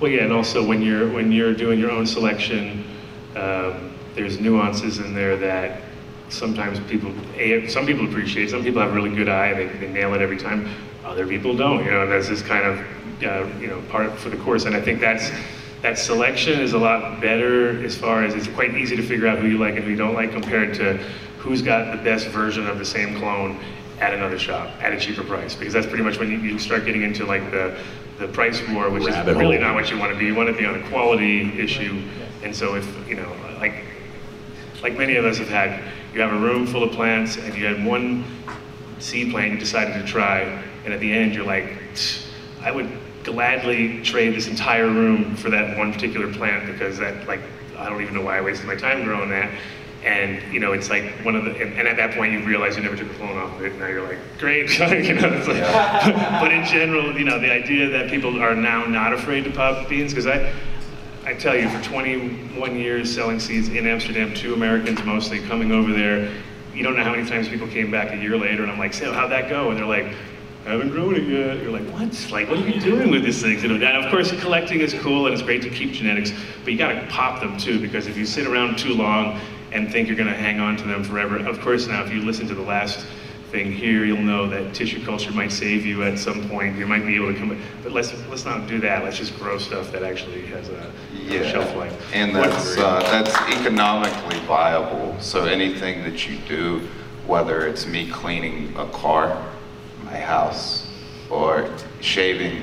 Well, 0.00 0.12
yeah, 0.12 0.22
and 0.22 0.32
also 0.32 0.64
when 0.64 0.80
you're 0.80 1.10
when 1.10 1.32
you're 1.32 1.54
doing 1.54 1.80
your 1.80 1.90
own 1.90 2.06
selection, 2.06 2.84
um, 3.34 3.92
there's 4.14 4.38
nuances 4.38 4.98
in 5.00 5.12
there 5.12 5.36
that 5.38 5.82
sometimes 6.28 6.78
people, 6.88 7.12
some 7.68 7.84
people 7.84 8.06
appreciate. 8.06 8.50
Some 8.50 8.62
people 8.62 8.80
have 8.80 8.92
a 8.92 8.94
really 8.94 9.12
good 9.14 9.28
eye; 9.28 9.54
they, 9.54 9.66
they 9.66 9.88
nail 9.88 10.14
it 10.14 10.22
every 10.22 10.36
time. 10.36 10.68
Other 11.04 11.26
people 11.26 11.56
don't. 11.56 11.84
You 11.84 11.90
know, 11.90 12.02
and 12.02 12.12
that's 12.12 12.28
just 12.28 12.44
kind 12.44 12.64
of 12.64 12.78
uh, 13.24 13.58
you 13.58 13.66
know 13.66 13.82
part 13.88 14.16
for 14.16 14.28
the 14.28 14.36
course. 14.36 14.66
And 14.66 14.76
I 14.76 14.80
think 14.80 15.00
that's 15.00 15.32
that 15.82 15.98
selection 15.98 16.60
is 16.60 16.74
a 16.74 16.78
lot 16.78 17.20
better 17.20 17.84
as 17.84 17.96
far 17.96 18.22
as 18.22 18.34
it's 18.36 18.46
quite 18.46 18.76
easy 18.76 18.94
to 18.94 19.02
figure 19.02 19.26
out 19.26 19.38
who 19.38 19.48
you 19.48 19.58
like 19.58 19.74
and 19.74 19.84
who 19.84 19.90
you 19.90 19.96
don't 19.96 20.14
like 20.14 20.30
compared 20.30 20.74
to 20.74 20.96
who's 21.38 21.60
got 21.60 21.96
the 21.96 22.02
best 22.04 22.28
version 22.28 22.68
of 22.68 22.78
the 22.78 22.84
same 22.84 23.18
clone 23.18 23.58
at 24.00 24.14
another 24.14 24.38
shop 24.38 24.70
at 24.80 24.92
a 24.92 24.98
cheaper 24.98 25.24
price 25.24 25.56
because 25.56 25.72
that's 25.72 25.86
pretty 25.86 26.04
much 26.04 26.18
when 26.18 26.30
you, 26.30 26.38
you 26.38 26.58
start 26.58 26.84
getting 26.84 27.02
into 27.02 27.26
like 27.26 27.50
the 27.50 27.76
the 28.18 28.28
price 28.28 28.66
war 28.68 28.90
which 28.90 29.04
Rabbit 29.04 29.30
is 29.30 29.36
really 29.36 29.56
hole. 29.56 29.66
not 29.66 29.74
what 29.74 29.90
you 29.90 29.98
want 29.98 30.12
to 30.12 30.18
be. 30.18 30.26
You 30.26 30.34
want 30.34 30.48
to 30.48 30.56
be 30.56 30.66
on 30.66 30.80
a 30.80 30.88
quality 30.88 31.58
issue. 31.58 32.02
And 32.42 32.54
so 32.54 32.74
if 32.74 33.08
you 33.08 33.16
know 33.16 33.32
like 33.58 33.84
like 34.82 34.96
many 34.96 35.16
of 35.16 35.24
us 35.24 35.38
have 35.38 35.48
had 35.48 35.82
you 36.14 36.20
have 36.20 36.32
a 36.32 36.38
room 36.38 36.66
full 36.66 36.82
of 36.82 36.92
plants 36.92 37.36
and 37.36 37.54
you 37.56 37.66
had 37.66 37.84
one 37.84 38.24
seed 38.98 39.30
plant 39.30 39.52
you 39.52 39.58
decided 39.58 39.94
to 39.94 40.06
try 40.06 40.40
and 40.84 40.92
at 40.92 41.00
the 41.00 41.12
end 41.12 41.34
you're 41.34 41.44
like 41.44 41.78
i 42.62 42.70
would 42.70 42.90
gladly 43.24 44.02
trade 44.02 44.34
this 44.34 44.46
entire 44.46 44.88
room 44.88 45.36
for 45.36 45.50
that 45.50 45.76
one 45.76 45.92
particular 45.92 46.32
plant 46.32 46.66
because 46.66 46.98
that 46.98 47.26
like 47.28 47.40
i 47.76 47.88
don't 47.88 48.00
even 48.00 48.14
know 48.14 48.22
why 48.22 48.38
i 48.38 48.40
wasted 48.40 48.66
my 48.66 48.74
time 48.74 49.04
growing 49.04 49.28
that 49.28 49.52
and 50.04 50.40
you 50.52 50.60
know 50.60 50.72
it's 50.72 50.90
like 50.90 51.12
one 51.24 51.34
of 51.34 51.44
the 51.44 51.50
and, 51.60 51.72
and 51.74 51.88
at 51.88 51.96
that 51.96 52.14
point 52.14 52.32
you 52.32 52.44
realize 52.44 52.76
you 52.76 52.82
never 52.82 52.96
took 52.96 53.08
the 53.08 53.14
clone 53.14 53.36
off 53.36 53.52
of 53.56 53.64
it 53.64 53.76
now 53.78 53.86
you're 53.86 54.06
like 54.06 54.18
great 54.38 54.70
you 54.78 55.14
know 55.14 55.28
it's 55.32 55.48
like 55.48 55.60
but 56.40 56.52
in 56.52 56.64
general 56.64 57.16
you 57.18 57.24
know 57.24 57.38
the 57.40 57.50
idea 57.50 57.88
that 57.88 58.08
people 58.08 58.40
are 58.40 58.54
now 58.54 58.84
not 58.84 59.12
afraid 59.12 59.42
to 59.42 59.50
pop 59.50 59.88
beans 59.88 60.12
because 60.12 60.26
i 60.26 60.52
I 61.28 61.34
tell 61.34 61.54
you, 61.54 61.68
for 61.68 61.84
21 61.84 62.78
years 62.78 63.14
selling 63.14 63.38
seeds 63.38 63.68
in 63.68 63.86
Amsterdam 63.86 64.32
to 64.36 64.54
Americans 64.54 65.04
mostly, 65.04 65.40
coming 65.40 65.72
over 65.72 65.92
there, 65.92 66.32
you 66.72 66.82
don't 66.82 66.96
know 66.96 67.04
how 67.04 67.10
many 67.10 67.28
times 67.28 67.50
people 67.50 67.68
came 67.68 67.90
back 67.90 68.12
a 68.12 68.16
year 68.16 68.34
later 68.38 68.62
and 68.62 68.72
I'm 68.72 68.78
like, 68.78 68.94
so 68.94 69.12
how'd 69.12 69.30
that 69.30 69.50
go? 69.50 69.68
And 69.68 69.78
they're 69.78 69.84
like, 69.84 70.14
I 70.64 70.70
haven't 70.70 70.88
grown 70.88 71.14
it 71.14 71.24
yet. 71.24 71.62
You're 71.62 71.70
like, 71.70 71.86
what? 71.92 72.30
Like, 72.30 72.48
what 72.48 72.58
are 72.60 72.66
you 72.66 72.80
doing 72.80 73.10
with 73.10 73.24
this 73.24 73.42
thing? 73.42 73.58
You 73.60 73.68
know, 73.68 73.74
and 73.74 74.02
of 74.02 74.10
course, 74.10 74.30
collecting 74.40 74.80
is 74.80 74.94
cool 74.94 75.26
and 75.26 75.34
it's 75.34 75.42
great 75.42 75.60
to 75.64 75.68
keep 75.68 75.92
genetics, 75.92 76.32
but 76.64 76.72
you 76.72 76.78
gotta 76.78 77.06
pop 77.10 77.40
them 77.40 77.58
too, 77.58 77.78
because 77.78 78.06
if 78.06 78.16
you 78.16 78.24
sit 78.24 78.46
around 78.46 78.78
too 78.78 78.94
long 78.94 79.38
and 79.72 79.90
think 79.90 80.08
you're 80.08 80.16
gonna 80.16 80.34
hang 80.34 80.60
on 80.60 80.76
to 80.76 80.84
them 80.84 81.04
forever, 81.04 81.38
of 81.46 81.60
course 81.60 81.86
now, 81.86 82.02
if 82.04 82.12
you 82.12 82.22
listen 82.22 82.46
to 82.48 82.54
the 82.54 82.62
last 82.62 83.06
thing 83.50 83.72
here, 83.72 84.04
you'll 84.04 84.20
know 84.20 84.46
that 84.46 84.74
tissue 84.74 85.02
culture 85.04 85.32
might 85.32 85.50
save 85.50 85.86
you 85.86 86.02
at 86.02 86.18
some 86.18 86.46
point. 86.50 86.76
You 86.76 86.86
might 86.86 87.06
be 87.06 87.16
able 87.16 87.32
to 87.32 87.38
come, 87.38 87.58
but 87.82 87.92
let's 87.92 88.12
let's 88.28 88.44
not 88.44 88.66
do 88.66 88.78
that. 88.80 89.04
Let's 89.04 89.16
just 89.16 89.38
grow 89.38 89.56
stuff 89.58 89.90
that 89.92 90.02
actually 90.02 90.44
has 90.46 90.68
a 90.68 90.90
Yeah, 91.14 91.50
shelf 91.50 91.74
life. 91.74 92.14
and 92.14 92.34
that's 92.34 92.76
uh, 92.76 93.00
that's 93.00 93.34
economically 93.58 94.38
viable. 94.40 95.16
So 95.20 95.44
anything 95.46 96.02
that 96.02 96.28
you 96.28 96.36
do, 96.46 96.88
whether 97.26 97.66
it's 97.66 97.86
me 97.86 98.10
cleaning 98.10 98.74
a 98.76 98.86
car, 98.90 99.42
my 100.04 100.18
house, 100.18 100.86
or 101.30 101.70
shaving, 102.00 102.62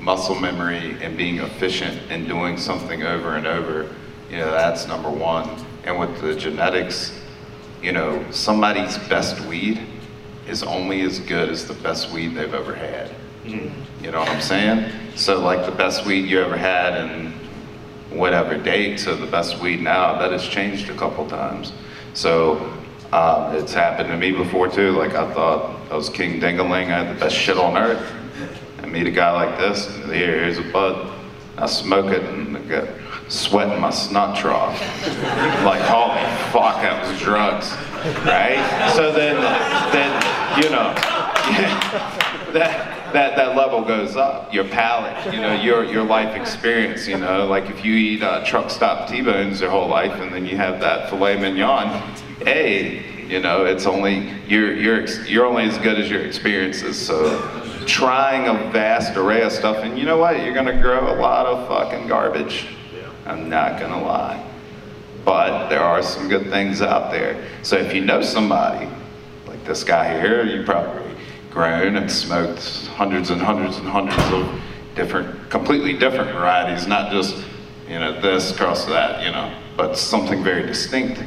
muscle 0.00 0.34
memory 0.34 0.96
and 1.02 1.16
being 1.16 1.38
efficient 1.38 1.98
and 2.10 2.26
doing 2.28 2.56
something 2.58 3.02
over 3.04 3.36
and 3.36 3.46
over, 3.46 3.94
you 4.30 4.36
know, 4.36 4.50
that's 4.50 4.86
number 4.86 5.10
one. 5.10 5.48
And 5.84 5.98
with 5.98 6.20
the 6.20 6.34
genetics, 6.34 7.18
you 7.82 7.92
know, 7.92 8.24
somebody's 8.30 8.98
best 9.08 9.40
weed 9.46 9.80
is 10.46 10.62
only 10.62 11.02
as 11.02 11.18
good 11.20 11.48
as 11.48 11.66
the 11.66 11.74
best 11.74 12.10
weed 12.12 12.28
they've 12.28 12.54
ever 12.54 12.74
had. 12.74 13.10
You 13.44 14.10
know 14.10 14.20
what 14.20 14.28
I'm 14.28 14.40
saying? 14.40 14.90
So 15.16 15.40
like 15.40 15.64
the 15.64 15.72
best 15.72 16.04
weed 16.06 16.28
you 16.28 16.40
ever 16.40 16.56
had 16.56 16.94
and 16.94 17.32
whatever 18.10 18.56
date 18.58 18.98
to 18.98 19.14
the 19.14 19.26
best 19.26 19.60
weed 19.60 19.80
now, 19.80 20.18
that 20.18 20.32
has 20.32 20.46
changed 20.46 20.90
a 20.90 20.96
couple 20.96 21.26
times. 21.26 21.72
So 22.14 22.72
uh, 23.12 23.56
it's 23.58 23.72
happened 23.72 24.08
to 24.08 24.16
me 24.16 24.32
before 24.32 24.68
too. 24.68 24.92
Like 24.92 25.14
I 25.14 25.32
thought 25.32 25.76
I 25.90 25.96
was 25.96 26.08
King 26.08 26.40
Dingaling, 26.40 26.86
I 26.86 27.04
had 27.04 27.16
the 27.16 27.20
best 27.20 27.36
shit 27.36 27.56
on 27.56 27.76
earth. 27.76 28.12
I 28.82 28.86
meet 28.86 29.06
a 29.06 29.10
guy 29.10 29.30
like 29.32 29.58
this, 29.58 29.86
and 29.94 30.12
here, 30.12 30.44
here's 30.44 30.58
a 30.58 30.62
bud. 30.72 31.12
I 31.56 31.66
smoke 31.66 32.06
it 32.06 32.22
and 32.22 32.56
I 32.56 32.60
get 32.62 32.88
sweat 33.30 33.78
my 33.80 33.90
snot 33.90 34.36
trough. 34.36 34.78
like, 35.64 35.80
holy 35.82 36.20
fuck, 36.52 36.82
that 36.82 37.06
was 37.06 37.18
drugs, 37.20 37.72
right? 38.26 38.92
So 38.94 39.12
then, 39.12 39.36
then 39.92 40.62
you 40.62 40.68
know, 40.68 40.92
that, 42.52 43.12
that, 43.12 43.36
that 43.36 43.56
level 43.56 43.82
goes 43.82 44.16
up. 44.16 44.52
Your 44.52 44.64
palate, 44.64 45.32
you 45.32 45.40
know, 45.40 45.54
your, 45.54 45.84
your 45.84 46.02
life 46.02 46.34
experience, 46.36 47.06
you 47.06 47.18
know, 47.18 47.46
like 47.46 47.70
if 47.70 47.84
you 47.84 47.94
eat 47.94 48.22
uh, 48.22 48.44
truck 48.44 48.68
stop 48.68 49.08
T-bones 49.08 49.60
your 49.60 49.70
whole 49.70 49.88
life 49.88 50.12
and 50.20 50.32
then 50.34 50.44
you 50.44 50.56
have 50.56 50.80
that 50.80 51.08
filet 51.08 51.38
mignon, 51.38 51.86
hey, 52.44 53.26
you 53.28 53.38
know, 53.38 53.64
it's 53.64 53.86
only, 53.86 54.34
you're, 54.48 54.74
you're, 54.74 55.06
you're 55.26 55.46
only 55.46 55.64
as 55.64 55.78
good 55.78 56.00
as 56.00 56.10
your 56.10 56.22
experiences. 56.22 57.00
So 57.00 57.38
trying 57.86 58.48
a 58.48 58.70
vast 58.72 59.16
array 59.16 59.42
of 59.42 59.52
stuff, 59.52 59.78
and 59.78 59.96
you 59.96 60.04
know 60.04 60.16
what, 60.16 60.42
you're 60.44 60.54
gonna 60.54 60.80
grow 60.80 61.12
a 61.12 61.16
lot 61.16 61.46
of 61.46 61.68
fucking 61.68 62.08
garbage. 62.08 62.66
I'm 63.30 63.48
not 63.48 63.78
gonna 63.78 64.02
lie. 64.02 64.44
But 65.24 65.68
there 65.68 65.82
are 65.82 66.02
some 66.02 66.28
good 66.28 66.50
things 66.50 66.82
out 66.82 67.12
there. 67.12 67.46
So 67.62 67.76
if 67.76 67.94
you 67.94 68.04
know 68.04 68.22
somebody, 68.22 68.88
like 69.46 69.64
this 69.64 69.84
guy 69.84 70.20
here, 70.20 70.44
you 70.44 70.64
probably 70.64 71.14
grown 71.50 71.96
and 71.96 72.10
smoked 72.10 72.86
hundreds 72.88 73.30
and 73.30 73.40
hundreds 73.40 73.76
and 73.76 73.86
hundreds 73.86 74.22
of 74.32 74.60
different, 74.96 75.50
completely 75.50 75.92
different 75.92 76.30
varieties, 76.32 76.86
not 76.86 77.12
just, 77.12 77.44
you 77.88 77.98
know, 77.98 78.20
this 78.20 78.56
cross 78.56 78.86
that, 78.86 79.24
you 79.24 79.30
know, 79.30 79.54
but 79.76 79.96
something 79.96 80.42
very 80.42 80.66
distinct. 80.66 81.22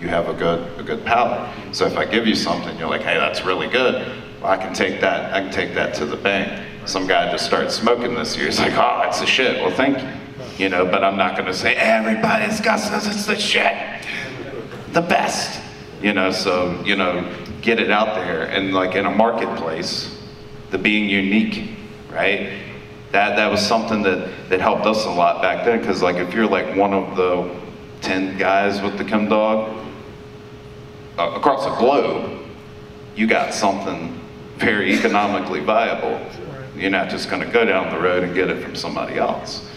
You 0.00 0.08
have 0.08 0.28
a 0.28 0.34
good, 0.34 0.80
a 0.80 0.82
good 0.82 1.04
palate. 1.04 1.48
So 1.74 1.86
if 1.86 1.96
I 1.96 2.06
give 2.06 2.26
you 2.26 2.34
something, 2.34 2.76
you're 2.78 2.88
like, 2.88 3.02
hey, 3.02 3.18
that's 3.18 3.44
really 3.44 3.68
good. 3.68 3.94
Well, 4.40 4.50
I 4.50 4.56
can 4.56 4.72
take 4.72 5.00
that, 5.02 5.34
I 5.34 5.42
can 5.42 5.52
take 5.52 5.74
that 5.74 5.94
to 5.94 6.06
the 6.06 6.16
bank. 6.16 6.66
Some 6.86 7.06
guy 7.06 7.30
just 7.30 7.44
starts 7.44 7.74
smoking 7.74 8.14
this 8.14 8.36
year. 8.36 8.46
He's 8.46 8.58
like, 8.58 8.72
oh, 8.72 9.02
it's 9.06 9.20
a 9.20 9.26
shit. 9.26 9.62
Well, 9.62 9.76
thank 9.76 9.98
you. 9.98 10.19
You 10.60 10.68
know, 10.68 10.84
but 10.84 11.02
I'm 11.02 11.16
not 11.16 11.38
gonna 11.38 11.54
say 11.54 11.74
everybody's 11.74 12.60
got 12.60 12.78
this, 12.90 13.06
it's 13.06 13.24
the 13.24 13.38
shit 13.38 13.74
the 14.92 15.00
best. 15.00 15.60
You 16.02 16.12
know, 16.12 16.30
so, 16.30 16.82
you 16.84 16.96
know, 16.96 17.30
get 17.60 17.78
it 17.78 17.90
out 17.90 18.14
there. 18.14 18.44
And 18.44 18.72
like 18.72 18.94
in 18.94 19.06
a 19.06 19.10
marketplace, 19.10 20.18
the 20.70 20.78
being 20.78 21.08
unique, 21.08 21.70
right? 22.10 22.58
That, 23.12 23.36
that 23.36 23.50
was 23.50 23.66
something 23.66 24.02
that, 24.02 24.30
that 24.48 24.60
helped 24.60 24.86
us 24.86 25.04
a 25.04 25.10
lot 25.10 25.42
back 25.42 25.64
then. 25.64 25.80
Because 25.80 26.02
like 26.02 26.16
if 26.16 26.32
you're 26.32 26.46
like 26.46 26.76
one 26.76 26.94
of 26.94 27.16
the 27.16 27.50
10 28.02 28.38
guys 28.38 28.80
with 28.80 28.98
the 28.98 29.04
chem 29.04 29.28
dog 29.28 29.76
uh, 31.18 31.32
across 31.36 31.64
the 31.64 31.74
globe, 31.76 32.46
you 33.14 33.26
got 33.26 33.52
something 33.52 34.18
very 34.56 34.94
economically 34.94 35.60
viable. 35.60 36.20
You're 36.76 36.90
not 36.90 37.10
just 37.10 37.28
gonna 37.28 37.50
go 37.50 37.64
down 37.64 37.92
the 37.92 38.00
road 38.00 38.24
and 38.24 38.34
get 38.34 38.48
it 38.48 38.62
from 38.62 38.74
somebody 38.74 39.18
else. 39.18 39.69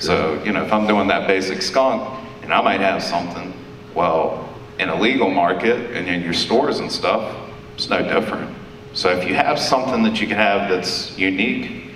So, 0.00 0.42
you 0.44 0.52
know, 0.52 0.64
if 0.64 0.72
I'm 0.72 0.86
doing 0.86 1.08
that 1.08 1.28
basic 1.28 1.60
skunk, 1.62 2.18
and 2.42 2.52
I 2.52 2.62
might 2.62 2.80
have 2.80 3.02
something, 3.02 3.54
Well, 3.94 4.48
in 4.78 4.88
a 4.88 4.98
legal 4.98 5.30
market 5.30 5.94
and 5.94 6.08
in 6.08 6.22
your 6.22 6.32
stores 6.32 6.78
and 6.78 6.90
stuff, 6.90 7.36
it's 7.74 7.90
no 7.90 8.02
different. 8.02 8.56
So 8.94 9.10
if 9.10 9.28
you 9.28 9.34
have 9.34 9.58
something 9.58 10.02
that 10.04 10.20
you 10.20 10.26
can 10.26 10.36
have 10.36 10.68
that's 10.68 11.16
unique, 11.18 11.90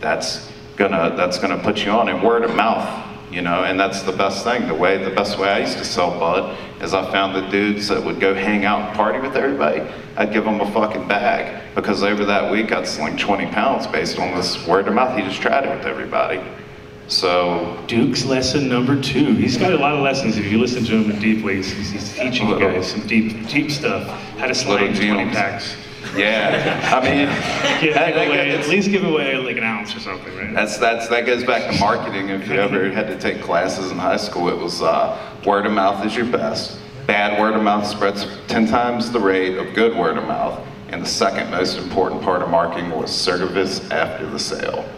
that's 0.00 0.50
gonna 0.76 1.14
that's 1.16 1.38
gonna 1.38 1.58
put 1.58 1.84
you 1.84 1.92
on 1.92 2.08
and 2.08 2.22
word 2.22 2.42
of 2.42 2.54
mouth, 2.54 2.86
you 3.32 3.42
know, 3.42 3.64
and 3.64 3.78
that's 3.78 4.02
the 4.02 4.12
best 4.12 4.44
thing. 4.44 4.68
The 4.68 4.74
way 4.74 5.02
the 5.02 5.10
best 5.10 5.38
way 5.38 5.48
I 5.48 5.60
used 5.60 5.78
to 5.78 5.84
sell 5.84 6.10
bud 6.18 6.56
is 6.82 6.94
I 6.94 7.10
found 7.10 7.34
the 7.34 7.48
dudes 7.48 7.88
that 7.88 8.02
would 8.02 8.20
go 8.20 8.34
hang 8.34 8.64
out 8.64 8.88
and 8.88 8.96
party 8.96 9.18
with 9.18 9.36
everybody. 9.36 9.82
I'd 10.16 10.32
give 10.32 10.44
them 10.44 10.60
a 10.60 10.70
fucking 10.72 11.08
bag 11.08 11.62
because 11.74 12.02
over 12.02 12.24
that 12.26 12.50
week 12.50 12.70
I'd 12.72 12.86
sling 12.86 13.16
20 13.16 13.46
pounds 13.46 13.86
based 13.86 14.18
on 14.18 14.34
this 14.36 14.66
word 14.66 14.88
of 14.88 14.94
mouth. 14.94 15.16
He 15.16 15.22
just 15.22 15.40
tried 15.40 15.64
it 15.64 15.70
with 15.70 15.86
everybody. 15.86 16.40
So 17.10 17.76
Duke's 17.88 18.24
lesson 18.24 18.68
number 18.68 19.00
two. 19.00 19.34
He's 19.34 19.56
got 19.56 19.72
a 19.72 19.76
lot 19.76 19.94
of 19.94 20.00
lessons. 20.00 20.36
If 20.38 20.46
you 20.46 20.58
listen 20.58 20.84
to 20.84 20.92
him 21.02 21.18
deeply, 21.18 21.56
he's, 21.56 21.72
he's 21.90 22.12
teaching 22.16 22.48
you 22.48 22.58
guys 22.58 22.88
some 22.92 23.04
deep, 23.08 23.48
deep 23.48 23.70
stuff. 23.72 24.06
How 24.38 24.46
to 24.46 24.54
slang 24.54 24.92
Little 24.94 25.14
20 25.16 25.30
packs. 25.32 25.76
yeah, 26.16 26.88
I 26.94 27.00
mean, 27.02 27.26
Give, 27.80 27.94
that- 27.94 28.14
that 28.14 28.28
away, 28.28 28.46
gets- 28.52 28.64
at 28.64 28.70
least 28.70 28.90
give 28.90 29.02
away 29.04 29.36
like 29.38 29.56
an 29.56 29.64
ounce 29.64 29.94
or 29.96 29.98
something, 29.98 30.34
right? 30.36 30.54
That's 30.54 30.78
that's 30.78 31.08
that 31.08 31.26
goes 31.26 31.42
back 31.42 31.70
to 31.72 31.78
marketing. 31.80 32.28
If 32.28 32.46
you 32.48 32.54
ever 32.54 32.90
had 32.90 33.08
to 33.08 33.18
take 33.18 33.42
classes 33.42 33.90
in 33.90 33.98
high 33.98 34.16
school, 34.16 34.48
it 34.48 34.56
was 34.56 34.80
uh, 34.80 35.18
word 35.44 35.66
of 35.66 35.72
mouth 35.72 36.06
is 36.06 36.14
your 36.16 36.26
best. 36.26 36.78
Bad 37.08 37.40
word 37.40 37.54
of 37.54 37.62
mouth 37.64 37.86
spreads 37.88 38.24
ten 38.46 38.66
times 38.68 39.10
the 39.10 39.18
rate 39.20 39.58
of 39.58 39.74
good 39.74 39.96
word 39.96 40.16
of 40.16 40.24
mouth. 40.24 40.64
And 40.90 41.02
the 41.02 41.08
second 41.08 41.50
most 41.50 41.76
important 41.76 42.22
part 42.22 42.40
of 42.42 42.48
marketing 42.50 42.90
was 42.90 43.10
service 43.12 43.88
after 43.90 44.26
the 44.30 44.38
sale. 44.38 44.88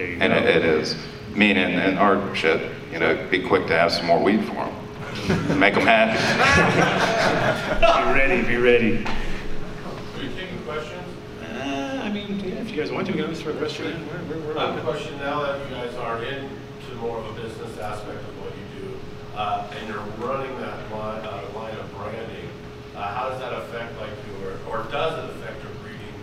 There 0.00 0.10
you 0.10 0.18
And 0.20 0.32
go. 0.32 0.38
it, 0.38 0.56
it 0.56 0.64
is. 0.64 0.96
Meaning, 1.34 1.74
and 1.74 1.98
our 1.98 2.34
shit, 2.34 2.72
you 2.92 2.98
know, 2.98 3.28
be 3.30 3.40
quick 3.40 3.66
to 3.68 3.78
have 3.78 3.92
some 3.92 4.06
more 4.06 4.20
weed 4.22 4.44
for 4.44 4.54
them. 4.54 5.60
Make 5.60 5.74
them 5.74 5.86
happy. 5.86 6.18
Be 7.80 8.18
ready, 8.18 8.42
be 8.46 8.56
ready. 8.56 9.04
Are 9.04 10.22
you 10.22 10.30
taking 10.34 10.58
questions? 10.64 11.02
Uh, 11.42 12.00
I 12.02 12.10
mean, 12.10 12.40
yeah, 12.40 12.54
if 12.62 12.70
you 12.70 12.76
guys 12.76 12.90
want 12.90 13.06
to, 13.06 13.12
we 13.12 13.18
can 13.18 13.24
always 13.26 13.40
throw 13.40 13.52
a 13.52 13.56
question 13.56 13.86
in. 13.92 14.06
We're, 14.08 14.38
we're, 14.38 14.54
we're 14.54 14.58
I 14.58 14.70
have 14.72 14.78
a 14.78 14.82
question 14.82 15.16
now 15.18 15.42
that 15.42 15.68
you 15.68 15.74
guys 15.74 15.94
are 15.96 16.22
into 16.24 16.94
more 17.00 17.18
of 17.18 17.26
a 17.36 17.40
business 17.40 17.78
aspect 17.78 18.18
of 18.18 18.40
what 18.40 18.52
you 18.56 18.82
do, 18.82 18.98
uh, 19.36 19.70
and 19.78 19.88
you're 19.88 19.98
running 20.18 20.50
that 20.60 20.90
line, 20.90 21.24
uh, 21.24 21.42
line 21.54 21.76
of 21.76 21.94
branding, 21.94 22.48
uh, 22.96 23.14
how 23.14 23.28
does 23.28 23.38
that 23.40 23.52
affect 23.52 23.96
like 24.00 24.10
your, 24.40 24.52
or 24.68 24.84
does 24.90 25.24
it 25.24 25.30
affect 25.36 25.62
your 25.62 25.72
breeding 25.82 26.14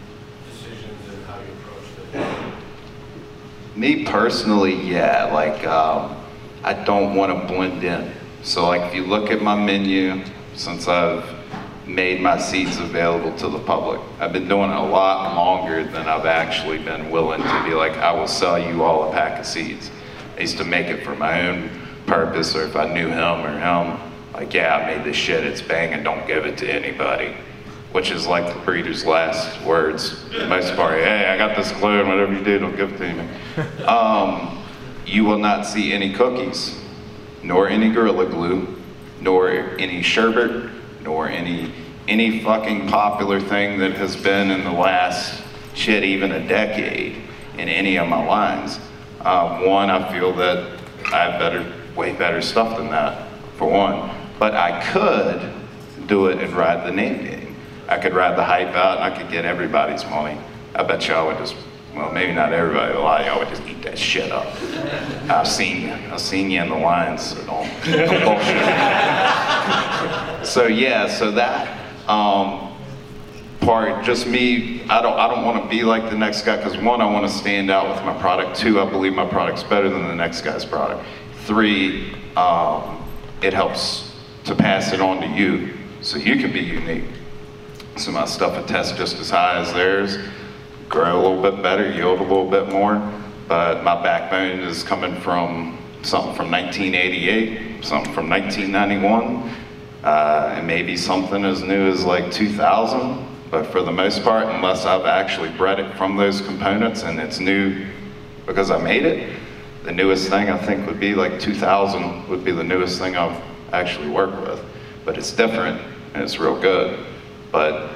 decisions 0.51 1.13
and 1.13 1.23
how 1.25 1.39
you 1.39 1.51
approach 1.63 1.83
things? 2.11 2.46
Me 3.77 4.03
personally, 4.03 4.73
yeah, 4.73 5.25
like 5.25 5.63
um, 5.67 6.17
I 6.63 6.73
don't 6.73 7.13
want 7.13 7.31
to 7.31 7.47
blend 7.47 7.83
in. 7.83 8.11
So 8.41 8.65
like 8.65 8.81
if 8.81 8.95
you 8.95 9.05
look 9.05 9.29
at 9.29 9.39
my 9.39 9.53
menu, 9.53 10.23
since 10.55 10.87
I've 10.87 11.23
made 11.85 12.19
my 12.19 12.39
seeds 12.39 12.79
available 12.79 13.37
to 13.37 13.47
the 13.47 13.59
public, 13.59 14.01
I've 14.19 14.33
been 14.33 14.47
doing 14.47 14.71
it 14.71 14.75
a 14.75 14.81
lot 14.81 15.35
longer 15.35 15.83
than 15.83 16.07
I've 16.07 16.25
actually 16.25 16.79
been 16.79 17.11
willing 17.11 17.43
to 17.43 17.63
be 17.65 17.75
like, 17.75 17.93
I 17.97 18.11
will 18.13 18.27
sell 18.27 18.57
you 18.57 18.83
all 18.83 19.11
a 19.11 19.13
pack 19.13 19.39
of 19.39 19.45
seeds. 19.45 19.91
I 20.35 20.41
used 20.41 20.57
to 20.57 20.65
make 20.65 20.87
it 20.87 21.05
for 21.05 21.15
my 21.15 21.47
own 21.47 21.69
purpose, 22.07 22.55
or 22.55 22.63
if 22.63 22.75
I 22.75 22.91
knew 22.91 23.09
him 23.09 23.45
or 23.45 23.59
him, 23.59 23.99
like, 24.33 24.55
yeah, 24.55 24.75
I 24.75 24.87
made 24.87 25.05
this 25.05 25.15
shit, 25.15 25.43
it's 25.43 25.61
banging, 25.61 26.03
don't 26.03 26.25
give 26.25 26.47
it 26.47 26.57
to 26.57 26.67
anybody 26.67 27.35
which 27.91 28.11
is 28.11 28.27
like 28.27 28.53
the 28.53 28.59
breeder's 28.61 29.05
last 29.05 29.61
words. 29.63 30.23
Most 30.47 30.75
part, 30.75 30.99
hey, 30.99 31.25
I 31.27 31.37
got 31.37 31.55
this 31.55 31.71
clue, 31.71 31.99
and 31.99 32.09
whatever 32.09 32.33
you 32.33 32.43
do, 32.43 32.59
don't 32.59 32.75
give 32.75 32.93
it 32.93 32.97
to 32.97 33.13
me. 33.13 33.27
Um, 33.87 34.63
you 35.05 35.23
will 35.23 35.37
not 35.39 35.65
see 35.65 35.93
any 35.93 36.13
cookies, 36.13 36.77
nor 37.41 37.69
any 37.69 37.89
Gorilla 37.89 38.25
Glue, 38.27 38.75
nor 39.21 39.49
any 39.49 40.01
sherbet, 40.01 40.69
nor 41.01 41.29
any 41.29 41.71
any 42.07 42.39
fucking 42.39 42.87
popular 42.87 43.39
thing 43.39 43.79
that 43.79 43.93
has 43.93 44.15
been 44.15 44.49
in 44.49 44.63
the 44.63 44.71
last 44.71 45.43
shit, 45.73 46.03
even 46.03 46.31
a 46.31 46.47
decade, 46.47 47.17
in 47.57 47.67
any 47.67 47.97
of 47.97 48.07
my 48.07 48.25
lines. 48.25 48.79
Um, 49.21 49.65
one, 49.65 49.89
I 49.89 50.11
feel 50.11 50.33
that 50.33 50.79
I 51.11 51.29
have 51.29 51.39
better, 51.39 51.73
way 51.95 52.13
better 52.13 52.41
stuff 52.41 52.77
than 52.77 52.89
that, 52.91 53.27
for 53.57 53.69
one. 53.69 54.09
But 54.39 54.53
I 54.53 54.81
could 54.91 56.07
do 56.07 56.27
it 56.27 56.39
and 56.39 56.53
ride 56.53 56.87
the 56.87 56.91
name 56.91 57.23
game. 57.23 57.46
I 57.87 57.97
could 57.97 58.13
ride 58.13 58.37
the 58.37 58.43
hype 58.43 58.75
out 58.75 58.97
and 58.97 59.13
I 59.13 59.17
could 59.17 59.31
get 59.31 59.45
everybody's 59.45 60.03
money. 60.05 60.39
I 60.75 60.83
bet 60.83 61.07
y'all 61.07 61.27
would 61.27 61.37
just, 61.37 61.55
well, 61.95 62.11
maybe 62.11 62.33
not 62.33 62.53
everybody, 62.53 62.93
but 62.93 62.99
a 62.99 63.03
lot 63.03 63.21
of 63.21 63.27
y'all 63.27 63.39
would 63.39 63.49
just 63.49 63.63
eat 63.63 63.81
that 63.83 63.97
shit 63.97 64.31
up. 64.31 64.47
I've 65.29 65.47
seen 65.47 65.83
you. 65.83 65.93
I've 66.11 66.19
seen 66.19 66.51
you 66.51 66.61
in 66.61 66.69
the 66.69 66.75
lines, 66.75 67.21
so 67.27 67.35
don't, 67.45 67.69
don't 67.85 68.23
bullshit. 68.23 68.63
So 70.43 70.67
yeah, 70.67 71.07
so 71.09 71.31
that 71.31 71.77
um, 72.07 72.73
part, 73.59 74.05
just 74.05 74.27
me, 74.27 74.81
I 74.83 75.01
don't, 75.01 75.19
I 75.19 75.27
don't 75.27 75.43
want 75.43 75.61
to 75.61 75.69
be 75.69 75.83
like 75.83 76.09
the 76.09 76.17
next 76.17 76.43
guy 76.43 76.55
because 76.55 76.77
one, 76.77 77.01
I 77.01 77.05
want 77.05 77.29
to 77.29 77.37
stand 77.37 77.69
out 77.69 77.93
with 77.93 78.03
my 78.05 78.17
product. 78.21 78.57
Two, 78.57 78.79
I 78.79 78.89
believe 78.89 79.13
my 79.13 79.25
product's 79.25 79.63
better 79.63 79.89
than 79.89 80.07
the 80.07 80.15
next 80.15 80.41
guy's 80.41 80.63
product. 80.63 81.05
Three, 81.43 82.13
um, 82.37 83.03
it 83.41 83.53
helps 83.53 84.15
to 84.45 84.55
pass 84.55 84.93
it 84.93 85.01
on 85.01 85.19
to 85.19 85.27
you 85.27 85.73
so 86.01 86.17
you 86.17 86.37
can 86.37 86.53
be 86.53 86.61
unique. 86.61 87.03
So 87.97 88.11
my 88.11 88.25
stuff 88.25 88.55
attests 88.63 88.95
just 88.95 89.17
as 89.17 89.31
high 89.31 89.57
as 89.57 89.73
theirs, 89.73 90.19
grow 90.87 91.19
a 91.19 91.19
little 91.19 91.41
bit 91.41 91.63
better, 91.63 91.91
yield 91.91 92.19
a 92.19 92.23
little 92.23 92.47
bit 92.47 92.69
more, 92.69 93.01
but 93.47 93.83
my 93.83 94.01
backbone 94.03 94.59
is 94.59 94.83
coming 94.83 95.19
from 95.19 95.79
something 96.03 96.35
from 96.35 96.51
1988, 96.51 97.83
something 97.83 98.13
from 98.13 98.29
1991, 98.29 99.49
uh, 100.03 100.53
and 100.55 100.67
maybe 100.67 100.95
something 100.95 101.43
as 101.43 101.63
new 101.63 101.87
as 101.87 102.05
like 102.05 102.31
2000. 102.31 103.25
But 103.49 103.65
for 103.65 103.81
the 103.81 103.91
most 103.91 104.23
part, 104.23 104.45
unless 104.45 104.85
I've 104.85 105.07
actually 105.07 105.49
bred 105.57 105.79
it 105.79 105.91
from 105.97 106.17
those 106.17 106.41
components 106.41 107.01
and 107.01 107.19
it's 107.19 107.39
new 107.39 107.83
because 108.45 108.69
I 108.69 108.77
made 108.77 109.05
it, 109.05 109.35
the 109.85 109.91
newest 109.91 110.29
thing 110.29 110.51
I 110.51 110.57
think 110.59 110.85
would 110.85 110.99
be 110.99 111.15
like 111.15 111.39
2000 111.39 112.27
would 112.29 112.45
be 112.45 112.51
the 112.51 112.63
newest 112.63 112.99
thing 112.99 113.15
I've 113.15 113.41
actually 113.73 114.09
worked 114.09 114.39
with. 114.47 114.63
But 115.03 115.17
it's 115.17 115.31
different 115.31 115.81
and 116.13 116.21
it's 116.21 116.37
real 116.37 116.59
good. 116.61 117.03
But 117.51 117.89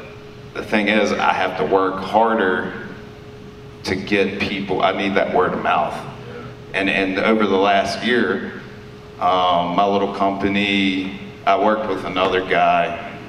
the 0.54 0.64
thing 0.64 0.88
is, 0.88 1.12
I 1.12 1.34
have 1.34 1.58
to 1.58 1.66
work 1.66 1.96
harder 2.02 2.88
to 3.84 3.96
get 3.96 4.40
people. 4.40 4.82
I 4.82 4.92
need 4.92 5.16
that 5.16 5.36
word 5.36 5.54
of 5.54 5.62
mouth. 5.62 5.98
And 6.74 6.90
and 6.90 7.20
over 7.20 7.46
the 7.46 7.58
last 7.58 8.06
year, 8.06 8.54
um, 9.20 9.76
my 9.76 9.86
little 9.86 10.14
company, 10.16 11.20
I 11.46 11.60
worked 11.60 11.90
with 11.90 12.06
another 12.06 12.42
guy 12.42 13.20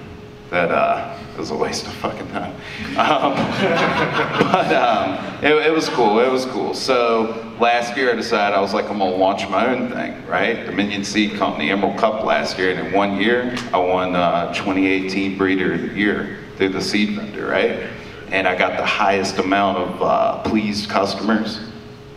that 0.50 0.70
uh, 0.70 1.18
was 1.38 1.50
a 1.50 1.56
waste 1.56 1.86
of 1.86 1.92
fucking 1.94 2.28
time. 2.28 2.54
Um, 2.96 3.34
but 4.52 4.72
um, 4.74 5.44
it, 5.44 5.52
it 5.66 5.72
was 5.72 5.88
cool. 5.88 6.20
It 6.20 6.30
was 6.30 6.44
cool. 6.46 6.74
So 6.74 7.54
last 7.58 7.96
year 7.96 8.12
I 8.12 8.14
decided 8.14 8.54
I 8.54 8.60
was 8.60 8.74
like, 8.74 8.90
I'm 8.90 8.98
gonna 8.98 9.16
launch 9.16 9.48
my 9.48 9.66
own 9.66 9.90
thing, 9.90 10.26
right? 10.26 10.64
Dominion 10.66 11.04
Seed 11.04 11.34
Company 11.38 11.70
Emerald 11.70 11.98
Cup 11.98 12.24
last 12.24 12.58
year, 12.58 12.70
and 12.70 12.86
in 12.86 12.92
one 12.92 13.16
year 13.16 13.56
I 13.72 13.78
won 13.78 14.14
uh, 14.14 14.52
2018 14.52 15.38
Breeder 15.38 15.74
of 15.74 15.80
the 15.80 15.88
Year 15.88 16.38
through 16.56 16.70
the 16.70 16.82
seed 16.82 17.16
vendor, 17.16 17.46
right? 17.46 17.88
And 18.28 18.46
I 18.46 18.56
got 18.56 18.76
the 18.76 18.86
highest 18.86 19.38
amount 19.38 19.78
of 19.78 20.02
uh, 20.02 20.42
pleased 20.42 20.90
customers, 20.90 21.60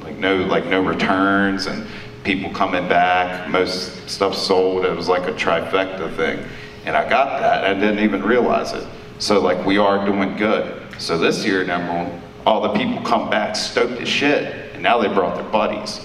like 0.02 0.18
no 0.18 0.38
like 0.38 0.66
no 0.66 0.82
returns 0.82 1.68
and 1.68 1.88
people 2.24 2.52
coming 2.52 2.88
back. 2.90 3.50
Most 3.50 4.10
stuff 4.10 4.36
sold. 4.36 4.86
It 4.86 4.96
was 4.96 5.08
like 5.08 5.28
a 5.28 5.34
trifecta 5.34 6.14
thing, 6.16 6.46
and 6.86 6.98
I 6.98 7.08
got 7.08 7.40
that. 7.40 7.64
I 7.64 7.74
didn't 7.74 8.00
even 8.00 8.22
realize 8.22 8.74
it. 8.74 8.86
So 9.20 9.40
like 9.40 9.66
we 9.66 9.78
are 9.78 10.06
doing 10.06 10.36
good. 10.38 10.82
So 11.00 11.18
this 11.18 11.46
year 11.46 11.64
Emerald, 11.70 12.22
all 12.46 12.62
the 12.62 12.74
people 12.74 13.02
come 13.04 13.30
back 13.30 13.56
stoked 13.56 14.00
as 14.02 14.08
shit, 14.08 14.74
and 14.74 14.84
now 14.84 15.00
they 15.00 15.08
brought 15.08 15.36
their 15.36 15.50
buddies. 15.50 16.02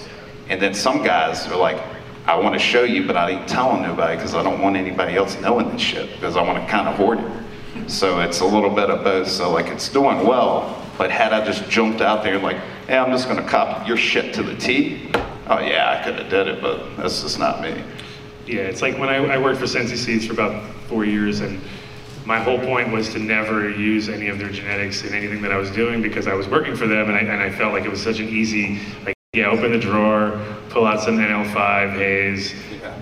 And 0.49 0.61
then 0.61 0.73
some 0.73 1.03
guys 1.03 1.47
are 1.47 1.57
like, 1.57 1.81
I 2.25 2.37
want 2.37 2.53
to 2.53 2.59
show 2.59 2.83
you, 2.83 3.07
but 3.07 3.17
I 3.17 3.31
ain't 3.31 3.47
telling 3.47 3.81
nobody 3.81 4.15
because 4.15 4.35
I 4.35 4.43
don't 4.43 4.61
want 4.61 4.75
anybody 4.75 5.15
else 5.15 5.39
knowing 5.39 5.71
this 5.71 5.81
shit 5.81 6.11
because 6.13 6.35
I 6.37 6.41
want 6.41 6.63
to 6.63 6.69
kind 6.69 6.87
of 6.87 6.95
hoard 6.95 7.19
it. 7.19 7.89
So 7.89 8.19
it's 8.19 8.41
a 8.41 8.45
little 8.45 8.69
bit 8.69 8.89
of 8.89 9.03
both. 9.03 9.27
So 9.27 9.51
like 9.51 9.67
it's 9.67 9.89
doing 9.89 10.25
well, 10.25 10.81
but 10.97 11.09
had 11.11 11.33
I 11.33 11.43
just 11.45 11.69
jumped 11.69 12.01
out 12.01 12.23
there 12.23 12.37
like, 12.39 12.57
hey, 12.87 12.97
I'm 12.97 13.11
just 13.11 13.27
gonna 13.27 13.47
copy 13.47 13.87
your 13.87 13.97
shit 13.97 14.33
to 14.35 14.43
the 14.43 14.55
T, 14.55 15.11
oh 15.47 15.59
yeah, 15.59 15.97
I 15.99 16.03
could 16.03 16.19
have 16.19 16.29
did 16.29 16.47
it, 16.47 16.61
but 16.61 16.95
that's 16.97 17.21
just 17.21 17.39
not 17.39 17.61
me. 17.61 17.83
Yeah, 18.45 18.61
it's 18.61 18.81
like 18.81 18.97
when 18.97 19.09
I, 19.09 19.15
I 19.17 19.37
worked 19.37 19.59
for 19.59 19.67
Sensi 19.67 19.95
Seeds 19.95 20.25
for 20.25 20.33
about 20.33 20.63
four 20.87 21.05
years, 21.05 21.41
and 21.41 21.59
my 22.25 22.39
whole 22.39 22.59
point 22.59 22.91
was 22.91 23.11
to 23.13 23.19
never 23.19 23.69
use 23.69 24.09
any 24.09 24.27
of 24.27 24.37
their 24.37 24.49
genetics 24.49 25.03
in 25.03 25.13
anything 25.13 25.41
that 25.41 25.51
I 25.51 25.57
was 25.57 25.71
doing 25.71 26.01
because 26.01 26.27
I 26.27 26.33
was 26.33 26.47
working 26.47 26.75
for 26.75 26.87
them, 26.87 27.09
and 27.09 27.17
I, 27.17 27.21
and 27.21 27.41
I 27.41 27.49
felt 27.49 27.73
like 27.73 27.85
it 27.85 27.89
was 27.89 28.01
such 28.01 28.19
an 28.19 28.29
easy, 28.29 28.79
like, 29.05 29.15
yeah, 29.33 29.47
open 29.47 29.71
the 29.71 29.79
drawer, 29.79 30.39
pull 30.69 30.85
out 30.85 31.01
some 31.01 31.17
NL5 31.17 31.93
haze, 31.93 32.53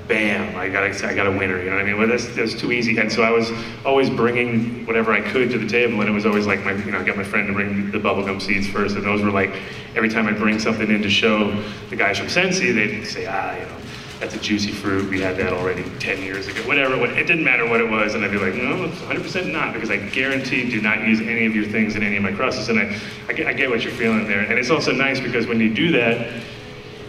bam, 0.07 0.55
I 0.55 0.69
got 0.69 0.83
I 0.83 1.13
got 1.13 1.27
a 1.27 1.31
winner, 1.31 1.61
you 1.61 1.69
know 1.69 1.75
what 1.75 1.81
I 1.81 1.85
mean? 1.85 1.97
Well, 1.97 2.07
that's, 2.07 2.27
that's 2.35 2.53
too 2.53 2.71
easy, 2.71 2.97
and 2.97 3.11
so 3.11 3.23
I 3.23 3.31
was 3.31 3.51
always 3.85 4.09
bringing 4.09 4.85
whatever 4.85 5.11
I 5.11 5.21
could 5.21 5.51
to 5.51 5.57
the 5.57 5.67
table, 5.67 5.99
and 6.01 6.09
it 6.09 6.13
was 6.13 6.25
always 6.25 6.47
like 6.47 6.63
my, 6.63 6.73
you 6.73 6.91
know, 6.91 6.99
I 6.99 7.03
got 7.03 7.17
my 7.17 7.23
friend 7.23 7.47
to 7.47 7.53
bring 7.53 7.91
the 7.91 7.99
bubblegum 7.99 8.41
seeds 8.41 8.67
first, 8.67 8.95
and 8.95 9.05
those 9.05 9.21
were 9.21 9.31
like, 9.31 9.59
every 9.95 10.09
time 10.09 10.27
I 10.27 10.31
bring 10.31 10.59
something 10.59 10.89
in 10.89 11.01
to 11.01 11.09
show 11.09 11.51
the 11.89 11.95
guys 11.95 12.17
from 12.17 12.29
Sensi, 12.29 12.71
they'd 12.71 13.05
say, 13.05 13.25
ah, 13.27 13.55
you 13.55 13.65
know, 13.65 13.78
that's 14.19 14.35
a 14.35 14.39
juicy 14.39 14.71
fruit. 14.71 15.09
We 15.09 15.21
had 15.21 15.37
that 15.37 15.53
already 15.53 15.83
10 15.99 16.21
years 16.21 16.47
ago. 16.47 16.61
Whatever, 16.67 16.97
what, 16.97 17.11
it 17.11 17.25
didn't 17.25 17.43
matter 17.43 17.67
what 17.67 17.79
it 17.79 17.89
was. 17.89 18.15
And 18.15 18.25
I'd 18.25 18.31
be 18.31 18.37
like, 18.37 18.53
no, 18.55 18.83
it's 18.83 18.99
100% 18.99 19.51
not, 19.51 19.73
because 19.73 19.89
I 19.89 19.97
guarantee 19.97 20.69
do 20.69 20.81
not 20.81 21.07
use 21.07 21.21
any 21.21 21.45
of 21.45 21.55
your 21.55 21.65
things 21.65 21.95
in 21.95 22.03
any 22.03 22.17
of 22.17 22.23
my 22.23 22.33
crosses. 22.33 22.67
And 22.67 22.79
I, 22.79 22.99
I, 23.29 23.33
get, 23.33 23.47
I 23.47 23.53
get 23.53 23.69
what 23.69 23.81
you're 23.83 23.93
feeling 23.93 24.27
there. 24.27 24.41
And 24.41 24.59
it's 24.59 24.69
also 24.69 24.91
nice 24.91 25.21
because 25.21 25.47
when 25.47 25.61
you 25.61 25.73
do 25.73 25.91
that, 25.93 26.43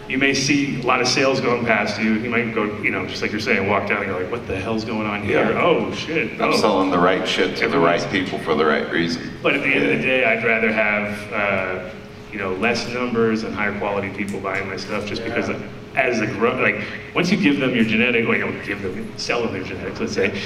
you 0.08 0.18
may 0.18 0.34
see 0.34 0.80
a 0.80 0.84
lot 0.84 1.00
of 1.00 1.08
sales 1.08 1.40
going 1.40 1.64
past 1.64 2.00
you. 2.00 2.14
You 2.14 2.30
might 2.30 2.54
go, 2.54 2.64
you 2.78 2.90
know, 2.90 3.06
just 3.06 3.22
like 3.22 3.32
you're 3.32 3.40
saying, 3.40 3.68
walk 3.68 3.88
down 3.88 4.02
and 4.02 4.06
go 4.06 4.18
like, 4.18 4.30
what 4.30 4.46
the 4.46 4.56
hell's 4.56 4.84
going 4.84 5.06
on 5.06 5.22
here? 5.22 5.50
Yeah. 5.50 5.62
Oh, 5.62 5.92
shit. 5.92 6.40
I'm 6.40 6.52
oh. 6.52 6.56
selling 6.56 6.90
the 6.90 6.98
right 6.98 7.26
shit 7.26 7.56
to 7.58 7.68
the 7.68 7.78
right 7.78 8.04
people 8.10 8.38
for 8.40 8.54
the 8.54 8.64
right 8.64 8.90
reason. 8.90 9.32
But 9.42 9.54
at 9.54 9.62
the 9.62 9.68
end 9.68 9.84
of 9.84 9.96
the 9.96 10.02
day, 10.02 10.24
I'd 10.24 10.44
rather 10.44 10.72
have, 10.72 11.32
uh, 11.32 11.99
you 12.32 12.38
know, 12.38 12.54
less 12.54 12.88
numbers 12.92 13.42
and 13.44 13.54
higher 13.54 13.76
quality 13.78 14.10
people 14.10 14.40
buying 14.40 14.68
my 14.68 14.76
stuff 14.76 15.06
just 15.06 15.24
because 15.24 15.50
as 15.94 16.20
a 16.20 16.26
grow, 16.26 16.54
like, 16.60 16.84
once 17.14 17.30
you 17.30 17.36
give 17.36 17.58
them 17.58 17.74
your 17.74 17.84
genetic, 17.84 18.26
like, 18.26 18.40
don't 18.40 18.64
give 18.64 18.80
them, 18.82 19.18
sell 19.18 19.42
them 19.42 19.52
their 19.52 19.64
genetics, 19.64 19.98
let's 20.00 20.12
say, 20.12 20.40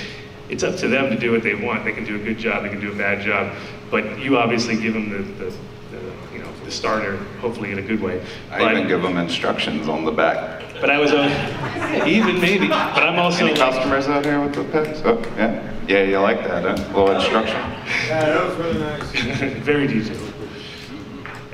it's 0.49 0.63
up 0.63 0.77
to 0.77 0.89
them 0.89 1.11
to 1.11 1.19
do 1.19 1.33
what 1.33 1.43
they 1.43 1.55
want. 1.55 1.85
They 1.85 1.93
can 1.93 2.05
do 2.05 2.17
a 2.17 2.19
good 2.19 2.39
job, 2.39 2.63
they 2.63 2.69
can 2.69 2.81
do 2.81 2.93
a 2.93 2.97
bad 2.97 3.23
job, 3.25 3.55
but 3.91 4.19
you 4.19 4.37
obviously 4.39 4.77
give 4.81 4.95
them 4.95 5.11
the, 5.11 5.19
the, 5.45 5.51
the 5.91 6.13
you 6.33 6.39
know, 6.39 6.49
the 6.65 6.71
starter, 6.71 7.17
hopefully 7.41 7.73
in 7.73 7.79
a 7.79 7.83
good 7.83 8.01
way. 8.01 8.23
I 8.51 8.59
But- 8.59 8.73
even 8.73 8.89
give 8.89 9.03
them 9.03 9.17
instructions 9.17 9.89
on 9.89 10.05
the 10.05 10.13
back. 10.13 10.63
But 10.81 10.91
I 10.91 10.99
was, 10.99 11.13
uh, 11.13 12.05
even 12.07 12.41
maybe, 12.41 12.69
but 12.69 13.03
I'm 13.03 13.19
also. 13.19 13.47
Any 13.47 13.57
customers 13.57 14.07
out 14.07 14.25
here 14.25 14.41
with 14.41 14.55
the 14.55 14.65
pets? 14.65 15.01
Oh, 15.05 15.23
yeah. 15.37 15.71
Yeah, 15.87 16.03
you 16.03 16.19
like 16.19 16.43
that, 16.45 16.63
huh? 16.65 16.71
A 16.71 16.99
Little 16.99 17.15
instruction. 17.15 17.57
Yeah, 17.57 18.25
that 18.25 18.45
was 18.45 18.57
really 18.59 18.79
nice. 18.81 19.03
very 19.63 19.87
detailed. 19.87 20.24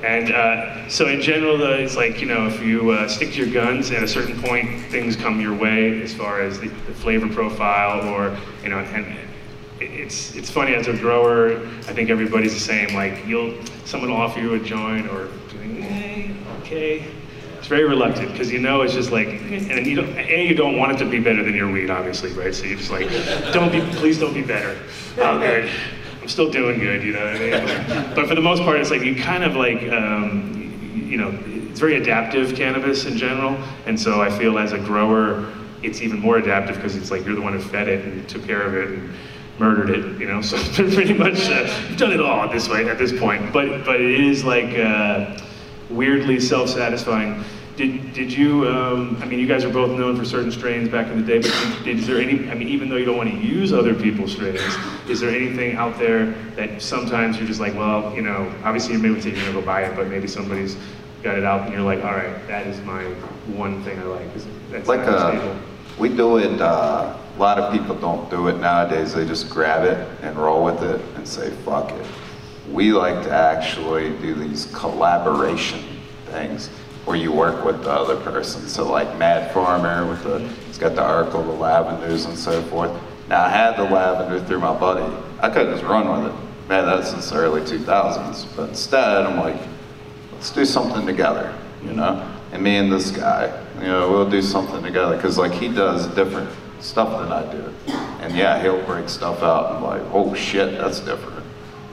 And 0.03 0.31
uh, 0.31 0.89
so 0.89 1.07
in 1.07 1.21
general, 1.21 1.57
though, 1.57 1.73
it's 1.73 1.95
like, 1.95 2.21
you 2.21 2.27
know, 2.27 2.47
if 2.47 2.61
you 2.61 2.89
uh, 2.89 3.07
stick 3.07 3.33
to 3.33 3.45
your 3.45 3.53
guns, 3.53 3.91
at 3.91 4.01
a 4.01 4.07
certain 4.07 4.41
point, 4.41 4.81
things 4.85 5.15
come 5.15 5.39
your 5.39 5.55
way 5.55 6.01
as 6.01 6.13
far 6.13 6.41
as 6.41 6.59
the, 6.59 6.69
the 6.69 6.93
flavor 6.93 7.27
profile 7.29 8.07
or, 8.09 8.35
you 8.63 8.69
know, 8.69 8.79
and 8.79 9.15
it's, 9.79 10.35
it's 10.35 10.49
funny 10.49 10.73
as 10.73 10.87
a 10.87 10.93
grower, 10.97 11.57
I 11.87 11.93
think 11.93 12.09
everybody's 12.09 12.53
the 12.53 12.59
same. 12.59 12.95
Like, 12.95 13.25
you'll, 13.27 13.63
someone 13.85 14.09
will 14.09 14.17
offer 14.17 14.39
you 14.39 14.55
a 14.55 14.59
joint 14.59 15.07
or, 15.09 15.29
eh, 15.61 16.33
okay. 16.61 17.05
It's 17.59 17.67
very 17.67 17.83
reluctant 17.83 18.31
because 18.31 18.51
you 18.51 18.57
know 18.57 18.81
it's 18.81 18.95
just 18.95 19.11
like, 19.11 19.27
and 19.27 19.85
you 19.85 19.95
don't, 19.95 20.17
A, 20.17 20.47
you 20.47 20.55
don't 20.55 20.77
want 20.77 20.93
it 20.93 20.97
to 20.97 21.05
be 21.05 21.19
better 21.19 21.43
than 21.43 21.53
your 21.53 21.71
weed, 21.71 21.91
obviously, 21.91 22.31
right? 22.31 22.55
So 22.55 22.65
you're 22.65 22.79
just 22.79 22.89
like, 22.89 23.07
don't 23.53 23.71
be, 23.71 23.81
please 23.97 24.17
don't 24.17 24.33
be 24.33 24.41
better. 24.41 24.79
Good. 25.15 25.25
I'm 25.25 25.39
still 26.31 26.49
doing 26.49 26.79
good, 26.79 27.03
you 27.03 27.13
know 27.13 27.25
what 27.25 27.35
I 27.35 27.39
mean? 27.39 28.15
But 28.15 28.27
for 28.27 28.35
the 28.35 28.41
most 28.41 28.63
part, 28.63 28.79
it's 28.79 28.91
like 28.91 29.01
you 29.01 29.15
kind 29.15 29.43
of 29.43 29.55
like, 29.55 29.83
um, 29.91 30.81
you, 30.93 31.17
know, 31.17 31.37
it's 31.69 31.79
very 31.79 31.97
adaptive 31.97 32.55
cannabis 32.55 33.05
in 33.05 33.17
general. 33.17 33.57
And 33.85 33.99
so 33.99 34.21
I 34.21 34.29
feel 34.29 34.57
as 34.57 34.71
a 34.71 34.79
grower, 34.79 35.51
it's 35.83 36.01
even 36.01 36.19
more 36.19 36.37
adaptive 36.37 36.77
because 36.77 36.95
it's 36.95 37.11
like 37.11 37.25
you're 37.25 37.35
the 37.35 37.41
one 37.41 37.53
who 37.53 37.59
fed 37.59 37.87
it 37.87 38.05
and 38.05 38.27
took 38.29 38.45
care 38.45 38.61
of 38.61 38.75
it 38.75 38.87
and 38.87 39.13
murdered 39.59 39.89
it, 39.89 40.19
you 40.19 40.27
know. 40.27 40.41
So 40.51 40.57
pretty 40.73 41.13
much 41.13 41.49
uh, 41.49 41.69
you've 41.89 41.97
done 41.97 42.11
it 42.11 42.21
all 42.21 42.43
at 42.43 42.51
this 42.51 42.67
way 42.69 42.87
at 42.89 42.97
this 42.97 43.17
point. 43.17 43.53
But 43.53 43.85
but 43.85 44.01
it 44.01 44.19
is 44.21 44.43
like 44.43 44.77
uh, 44.77 45.37
weirdly 45.89 46.39
self-satisfying. 46.39 47.43
Did, 47.81 48.13
did 48.13 48.31
you, 48.31 48.67
um, 48.67 49.17
I 49.23 49.25
mean, 49.25 49.39
you 49.39 49.47
guys 49.47 49.65
are 49.65 49.73
both 49.73 49.97
known 49.97 50.15
for 50.15 50.23
certain 50.23 50.51
strains 50.51 50.87
back 50.87 51.07
in 51.07 51.19
the 51.19 51.25
day, 51.25 51.39
but 51.41 51.83
did, 51.83 51.97
is 51.97 52.05
there 52.05 52.21
any, 52.21 52.47
I 52.47 52.53
mean, 52.53 52.67
even 52.67 52.89
though 52.89 52.95
you 52.95 53.05
don't 53.05 53.17
want 53.17 53.31
to 53.31 53.35
use 53.35 53.73
other 53.73 53.95
people's 53.95 54.33
strains, 54.33 54.61
is 55.09 55.19
there 55.19 55.31
anything 55.31 55.77
out 55.77 55.97
there 55.97 56.27
that 56.57 56.79
sometimes 56.79 57.39
you're 57.39 57.47
just 57.47 57.59
like, 57.59 57.73
well, 57.73 58.13
you 58.13 58.21
know, 58.21 58.53
obviously 58.63 58.93
you 58.93 58.99
may 58.99 59.19
say 59.19 59.29
you're 59.29 59.39
going 59.39 59.47
to 59.47 59.59
go 59.61 59.65
buy 59.65 59.81
it, 59.81 59.95
but 59.95 60.09
maybe 60.09 60.27
somebody's 60.27 60.77
got 61.23 61.39
it 61.39 61.43
out 61.43 61.61
and 61.61 61.73
you're 61.73 61.81
like, 61.81 62.03
all 62.03 62.11
right, 62.11 62.47
that 62.47 62.67
is 62.67 62.79
my 62.81 63.03
one 63.55 63.83
thing 63.83 63.97
I 63.97 64.03
like. 64.03 64.35
Is, 64.35 64.45
that's 64.69 64.87
Like, 64.87 64.99
not 64.99 65.33
uh, 65.33 65.57
we 65.97 66.09
do 66.09 66.37
it, 66.37 66.61
uh, 66.61 67.17
a 67.35 67.39
lot 67.39 67.57
of 67.57 67.73
people 67.73 67.95
don't 67.95 68.29
do 68.29 68.47
it 68.47 68.59
nowadays. 68.59 69.15
They 69.15 69.25
just 69.25 69.49
grab 69.49 69.85
it 69.85 70.07
and 70.21 70.37
roll 70.37 70.63
with 70.63 70.83
it 70.83 71.01
and 71.15 71.27
say, 71.27 71.49
fuck 71.65 71.89
it. 71.89 72.05
We 72.69 72.93
like 72.93 73.23
to 73.23 73.31
actually 73.31 74.15
do 74.19 74.35
these 74.35 74.67
collaboration 74.67 75.83
things 76.27 76.69
where 77.05 77.17
you 77.17 77.31
work 77.31 77.65
with 77.65 77.83
the 77.83 77.89
other 77.89 78.15
person. 78.17 78.67
So 78.67 78.89
like 78.89 79.17
Mad 79.17 79.51
Farmer 79.53 80.07
with 80.07 80.23
the, 80.23 80.39
he's 80.67 80.77
got 80.77 80.95
the 80.95 81.01
Urkel, 81.01 81.45
the 81.45 81.53
lavenders 81.53 82.25
and 82.25 82.37
so 82.37 82.61
forth. 82.63 82.91
Now 83.27 83.45
I 83.45 83.49
had 83.49 83.75
the 83.75 83.83
lavender 83.83 84.43
through 84.45 84.59
my 84.59 84.77
buddy. 84.77 85.15
I 85.39 85.49
could 85.49 85.67
just 85.67 85.83
run 85.83 86.23
with 86.23 86.31
it. 86.31 86.69
Man, 86.69 86.85
that's 86.85 87.09
since 87.09 87.29
the 87.29 87.37
early 87.37 87.61
2000s. 87.61 88.55
But 88.55 88.69
instead, 88.69 89.25
I'm 89.25 89.37
like, 89.37 89.59
let's 90.31 90.51
do 90.51 90.63
something 90.63 91.05
together, 91.05 91.57
you 91.83 91.93
know? 91.93 92.27
And 92.51 92.61
me 92.63 92.77
and 92.77 92.91
this 92.91 93.11
guy, 93.11 93.47
you 93.75 93.87
know, 93.87 94.11
we'll 94.11 94.29
do 94.29 94.41
something 94.41 94.83
together 94.83 95.15
because 95.15 95.37
like 95.37 95.53
he 95.53 95.69
does 95.69 96.07
different 96.15 96.49
stuff 96.79 97.21
than 97.21 97.31
I 97.31 97.51
do. 97.51 97.73
And 98.21 98.35
yeah, 98.35 98.61
he'll 98.61 98.83
break 98.85 99.09
stuff 99.09 99.41
out 99.41 99.75
and 99.75 99.83
like, 99.83 100.01
oh 100.13 100.33
shit, 100.33 100.77
that's 100.77 100.99
different. 100.99 101.40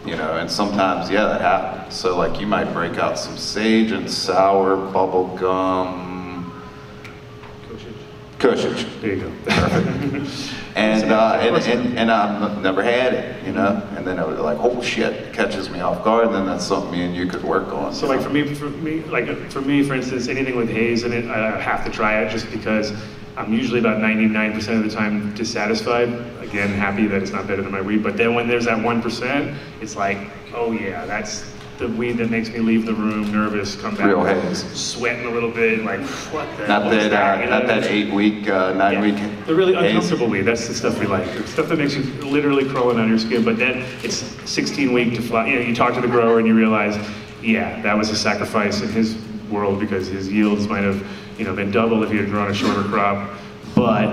You 0.09 0.17
know, 0.17 0.39
and 0.39 0.51
sometimes, 0.51 1.11
yeah, 1.11 1.25
that 1.25 1.43
happens. 1.43 1.95
So 1.95 2.17
like 2.17 2.41
you 2.41 2.47
might 2.47 2.73
break 2.73 2.97
out 2.97 3.19
some 3.19 3.37
sage 3.37 3.91
and 3.91 4.11
sour 4.11 4.75
bubble 4.77 5.37
gum, 5.37 6.63
Kushage. 8.39 9.01
There 9.01 9.15
you 9.15 9.21
go. 9.21 10.25
And, 10.77 11.11
uh, 11.11 11.39
and, 11.41 11.57
and, 11.57 11.99
and 11.99 12.11
I've 12.11 12.63
never 12.63 12.85
had 12.85 13.13
it, 13.13 13.45
you 13.45 13.53
know? 13.53 13.83
And 13.97 14.07
then 14.07 14.17
it 14.17 14.25
was 14.25 14.39
like, 14.39 14.59
oh 14.61 14.81
shit, 14.81 15.13
it 15.13 15.35
catches 15.35 15.69
me 15.69 15.81
off 15.81 16.05
guard, 16.05 16.27
and 16.27 16.35
then 16.35 16.47
that's 16.47 16.65
something 16.65 16.93
me 16.93 17.03
and 17.03 17.17
you 17.17 17.27
could 17.27 17.43
work 17.43 17.73
on. 17.73 17.93
So 17.93 18.07
like 18.07 18.21
for 18.21 18.31
me, 18.31 18.55
for 18.55 18.71
me, 18.71 19.03
like 19.05 19.27
for 19.51 19.61
me, 19.61 19.83
for 19.83 19.95
instance, 19.95 20.29
anything 20.29 20.55
with 20.55 20.71
haze 20.71 21.03
in 21.03 21.13
it, 21.13 21.25
I 21.25 21.61
have 21.61 21.85
to 21.85 21.91
try 21.91 22.23
it 22.23 22.31
just 22.31 22.49
because 22.53 22.93
I'm 23.37 23.53
usually 23.53 23.81
about 23.81 23.99
99% 23.99 24.57
of 24.77 24.85
the 24.85 24.91
time 24.91 25.35
dissatisfied. 25.35 26.11
Again, 26.49 26.71
happy 26.71 27.07
that 27.07 27.23
it's 27.23 27.31
not 27.31 27.47
better 27.47 27.61
than 27.63 27.73
my 27.73 27.83
weed. 27.83 28.03
But 28.03 28.17
then 28.17 28.35
when 28.35 28.49
there's 28.49 28.65
that 28.65 28.79
1%, 28.79 29.55
it's 29.83 29.97
like, 29.97 30.17
oh 30.55 30.73
yeah, 30.73 31.05
that's 31.05 31.53
the 31.77 31.89
weed 31.89 32.13
that 32.15 32.31
makes 32.31 32.49
me 32.49 32.59
leave 32.59 32.87
the 32.87 32.95
room 32.95 33.31
nervous, 33.31 33.77
come 33.81 33.95
back, 33.95 34.07
Real 34.07 34.25
haze. 34.25 34.65
sweating 34.73 35.27
a 35.27 35.31
little 35.31 35.51
bit, 35.51 35.85
like 35.85 36.01
what 36.33 36.49
the 36.57 36.67
Not 36.67 36.83
hell 36.85 36.93
is 36.93 37.11
that, 37.11 37.39
uh, 37.39 37.43
You 37.45 37.51
know 37.51 37.59
not 37.59 37.69
that 37.69 37.85
eight 37.85 38.13
week, 38.13 38.49
uh, 38.49 38.73
nine 38.73 38.95
Yeah. 38.95 39.03
week. 39.03 39.47
The 39.47 39.55
really 39.55 39.75
haze. 39.75 39.93
uncomfortable 39.95 40.27
weed, 40.27 40.41
that's 40.43 40.67
the 40.67 40.75
stuff 40.75 40.99
we 40.99 41.07
like. 41.07 41.33
The 41.37 41.47
stuff 41.47 41.69
that 41.69 41.79
makes 41.79 41.95
you 41.95 42.03
literally 42.25 42.65
crawling 42.65 42.99
on 42.99 43.09
your 43.09 43.19
skin, 43.19 43.45
but 43.45 43.59
then 43.59 43.85
it's 44.03 44.25
16 44.51 44.93
week 44.93 45.15
to 45.15 45.23
fly. 45.23 45.47
You 45.49 45.55
know, 45.57 45.67
you 45.67 45.75
talk 45.75 45.95
to 45.95 46.01
the 46.01 46.09
grower 46.09 46.39
and 46.39 46.49
you 46.49 46.55
realize, 46.55 46.97
yeah, 47.43 47.81
that 47.83 47.97
was 47.97 48.11
a 48.11 48.17
sacrifice 48.17 48.81
in 48.83 48.89
his 48.89 49.17
world 49.49 49.79
because 49.79 50.09
his 50.09 50.29
yields 50.33 50.67
might 50.67 50.83
have, 50.83 51.01
you 51.39 51.45
know, 51.45 51.55
been 51.55 51.71
double 51.71 52.03
if 52.03 52.11
he 52.11 52.17
had 52.17 52.29
grown 52.31 52.51
a 52.51 52.55
shorter 52.55 52.83
crop. 52.89 53.31
But 53.77 54.09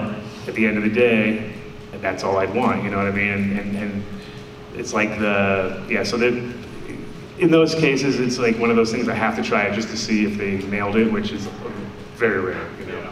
at 0.47 0.53
the 0.53 0.67
end 0.67 0.77
of 0.77 0.83
the 0.83 0.89
day, 0.91 1.54
that's 2.01 2.23
all 2.23 2.37
I'd 2.37 2.53
want, 2.53 2.83
you 2.83 2.89
know 2.89 2.97
what 2.97 3.07
I 3.07 3.11
mean? 3.11 3.29
And, 3.29 3.59
and, 3.59 3.75
and 3.77 4.03
it's 4.75 4.93
like 4.93 5.19
the, 5.19 5.85
yeah, 5.89 6.03
so 6.03 6.17
that, 6.17 6.33
in 7.37 7.51
those 7.51 7.75
cases, 7.75 8.19
it's 8.19 8.37
like 8.37 8.57
one 8.57 8.69
of 8.69 8.75
those 8.75 8.91
things 8.91 9.09
I 9.09 9.13
have 9.13 9.35
to 9.35 9.43
try 9.43 9.69
just 9.73 9.89
to 9.89 9.97
see 9.97 10.25
if 10.25 10.37
they 10.37 10.57
nailed 10.69 10.95
it, 10.95 11.11
which 11.11 11.31
is 11.31 11.47
very 12.15 12.39
rare, 12.39 12.69
you 12.79 12.85
know. 12.85 13.09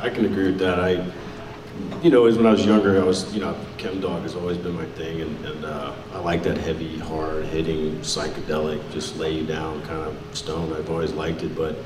I 0.00 0.10
can 0.10 0.24
agree 0.24 0.46
with 0.46 0.58
that. 0.58 0.80
I, 0.80 1.04
you 2.02 2.10
know, 2.10 2.26
as 2.26 2.36
when 2.36 2.46
I 2.46 2.50
was 2.50 2.64
younger, 2.64 3.00
I 3.00 3.04
was, 3.04 3.32
you 3.32 3.40
know, 3.40 3.56
chem 3.76 4.00
dog 4.00 4.22
has 4.22 4.34
always 4.34 4.56
been 4.56 4.74
my 4.74 4.84
thing, 4.86 5.20
and, 5.20 5.44
and 5.44 5.64
uh, 5.64 5.92
I 6.12 6.18
like 6.18 6.42
that 6.44 6.58
heavy, 6.58 6.98
hard 6.98 7.44
hitting, 7.46 7.98
psychedelic, 8.00 8.90
just 8.92 9.16
lay 9.16 9.32
you 9.32 9.46
down 9.46 9.80
kind 9.82 10.02
of 10.02 10.36
stone. 10.36 10.72
I've 10.72 10.90
always 10.90 11.12
liked 11.12 11.42
it, 11.42 11.54
but 11.56 11.76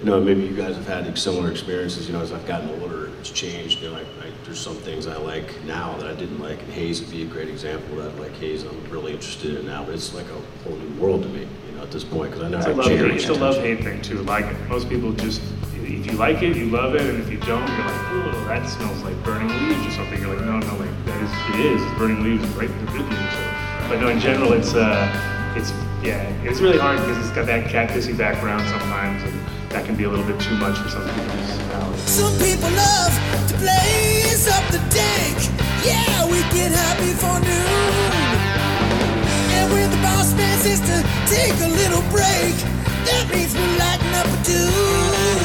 you 0.00 0.04
know, 0.04 0.20
maybe 0.20 0.42
you 0.42 0.54
guys 0.54 0.76
have 0.76 0.86
had 0.86 1.18
similar 1.18 1.50
experiences. 1.50 2.06
You 2.06 2.12
know, 2.12 2.20
as 2.20 2.32
I've 2.32 2.46
gotten 2.46 2.68
older, 2.80 3.08
it's 3.18 3.30
changed. 3.30 3.80
You 3.80 3.90
know, 3.90 3.96
I, 3.96 4.00
I, 4.00 4.30
there's 4.44 4.60
some 4.60 4.76
things 4.76 5.06
I 5.06 5.16
like 5.16 5.62
now 5.64 5.96
that 5.96 6.06
I 6.06 6.14
didn't 6.14 6.38
like, 6.38 6.60
and 6.60 6.72
haze 6.72 7.00
would 7.00 7.10
be 7.10 7.22
a 7.22 7.26
great 7.26 7.48
example 7.48 8.00
of 8.00 8.04
that. 8.14 8.22
Like 8.22 8.32
haze, 8.34 8.62
I'm 8.62 8.90
really 8.90 9.12
interested 9.12 9.56
in 9.58 9.66
now, 9.66 9.84
but 9.84 9.94
it's 9.94 10.14
like 10.14 10.26
a 10.26 10.64
whole 10.68 10.76
new 10.76 11.00
world 11.00 11.22
to 11.22 11.28
me. 11.30 11.40
You 11.40 11.76
know, 11.76 11.82
at 11.82 11.90
this 11.90 12.04
point, 12.04 12.30
because 12.32 12.44
I 12.44 12.48
know 12.48 12.58
It's 12.58 12.66
a 12.66 12.74
love. 12.74 12.90
It's 12.90 13.28
a 13.28 13.34
love 13.34 13.56
hate 13.56 13.82
thing 13.82 14.02
too. 14.02 14.22
Like 14.22 14.46
most 14.68 14.88
people 14.88 15.12
just, 15.12 15.40
if 15.74 16.06
you 16.06 16.12
like 16.12 16.42
it, 16.42 16.56
you 16.56 16.66
love 16.66 16.94
it, 16.94 17.02
and 17.02 17.18
if 17.22 17.30
you 17.30 17.38
don't, 17.38 17.66
you're 17.66 17.86
like, 17.86 18.06
oh, 18.12 18.44
that 18.48 18.68
smells 18.68 19.02
like 19.02 19.20
burning 19.24 19.48
leaves 19.48 19.86
or 19.86 19.90
something. 19.92 20.20
You're 20.20 20.36
like, 20.36 20.44
no, 20.44 20.58
no, 20.58 20.76
like 20.76 21.04
that 21.06 21.22
is, 21.22 21.54
it 21.54 21.66
is. 21.66 21.82
It's 21.82 21.98
burning 21.98 22.22
leaves 22.22 22.46
right 22.50 22.70
in 22.70 22.86
the 22.86 22.92
leaves. 22.92 23.08
So, 23.08 23.88
but 23.88 24.00
no, 24.00 24.08
in 24.08 24.20
general, 24.20 24.52
it's, 24.52 24.74
uh, 24.74 25.54
it's, 25.56 25.70
yeah, 26.04 26.22
it's 26.44 26.60
really 26.60 26.78
hard 26.78 26.98
because 26.98 27.18
it's 27.18 27.34
got 27.34 27.46
that 27.46 27.70
cactusy 27.70 28.16
background 28.16 28.62
sometimes, 28.68 29.22
and 29.22 29.40
that 29.76 29.84
can 29.84 29.94
be 29.94 30.04
a 30.04 30.08
little 30.08 30.24
bit 30.24 30.40
too 30.40 30.56
much 30.56 30.78
for 30.78 30.88
some 30.88 31.04
people's. 31.04 32.00
Some 32.08 32.32
people 32.40 32.72
love 32.72 33.12
to 33.52 33.54
blaze 33.60 34.48
up 34.48 34.64
the 34.72 34.80
dank. 34.88 35.36
Yeah, 35.84 36.24
we 36.32 36.40
get 36.56 36.72
happy 36.72 37.12
for 37.12 37.36
noon. 37.44 38.24
And 39.52 39.68
when 39.68 39.90
the 39.92 40.00
boss 40.00 40.32
man 40.32 40.56
says 40.64 40.80
to 40.80 40.96
take 41.28 41.52
a 41.60 41.68
little 41.68 42.00
break, 42.08 42.56
that 43.04 43.28
means 43.28 43.52
we 43.52 43.68
lighten 43.76 44.12
up 44.16 44.28
a 44.32 44.38
dude. 44.48 45.44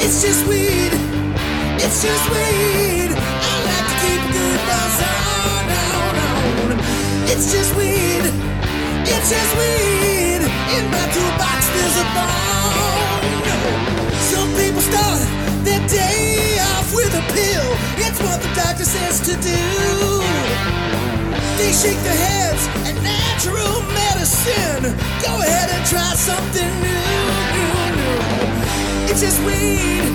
It's 0.00 0.24
just 0.24 0.48
weed. 0.48 0.96
It's 1.84 2.00
just 2.00 2.24
weed. 2.32 3.12
I 3.12 3.54
like 3.68 3.86
to 3.92 3.96
keep 4.00 4.22
good 4.32 4.60
buzz 4.64 4.96
on, 5.04 5.68
on, 5.84 6.16
on. 6.24 6.80
It's 7.28 7.52
just 7.52 7.76
weed. 7.76 8.49
It's 9.12 9.28
just 9.30 9.52
weed 9.58 10.42
in 10.76 10.84
my 10.90 11.04
toolbox. 11.14 11.60
There's 11.74 11.98
a 11.98 12.06
bomb. 12.14 13.22
Some 14.30 14.50
people 14.54 14.80
start 14.80 15.20
their 15.66 15.82
day 15.88 16.58
off 16.70 16.94
with 16.94 17.12
a 17.14 17.24
pill. 17.34 17.68
It's 18.06 18.20
what 18.22 18.40
the 18.40 18.50
doctor 18.54 18.84
says 18.84 19.18
to 19.28 19.34
do. 19.42 19.62
They 21.58 21.72
shake 21.72 22.00
their 22.06 22.16
heads 22.16 22.62
at 22.88 22.96
natural 23.02 23.82
medicine. 23.98 24.94
Go 25.26 25.32
ahead 25.42 25.68
and 25.74 25.84
try 25.86 26.14
something 26.14 26.70
new. 26.86 27.06
new, 27.54 27.72
new. 27.98 29.10
It's 29.10 29.20
just 29.20 29.40
weed. 29.42 30.06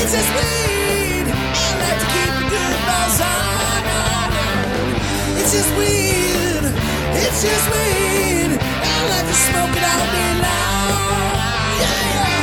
It's 0.00 0.12
just 0.16 0.30
weed. 0.36 1.26
I 1.28 1.68
like 1.84 1.98
to 2.00 2.08
keep 2.14 2.32
the 2.40 2.46
good 2.48 2.76
vibes 2.88 3.20
on. 3.20 3.82
It's 5.38 5.52
just 5.52 5.70
weed. 5.78 6.45
It's 7.18 7.42
just 7.42 7.66
weed. 7.72 8.50
I 8.60 8.96
like 9.12 9.26
to 9.26 9.36
smoke 9.48 9.74
it 9.78 9.84
all 9.92 10.06
day 10.16 10.32
long. 10.44 11.80
Yeah. 11.80 12.35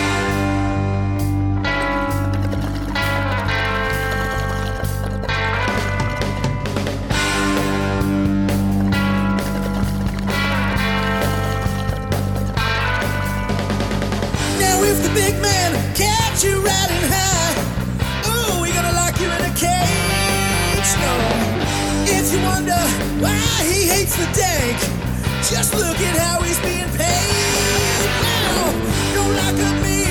He 24.04 24.10
hates 24.10 24.18
the 24.18 24.26
dank, 24.42 24.80
just 25.50 25.74
look 25.76 25.98
at 26.00 26.18
how 26.18 26.42
he's 26.42 26.60
being 26.60 26.90
paid. 26.98 28.10
Now, 28.22 28.72
don't 29.16 29.36
lock 29.36 29.58
up 29.68 29.82
me 29.82 30.04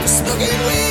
for 0.00 0.08
smoking 0.08 0.66
weed. 0.66 0.81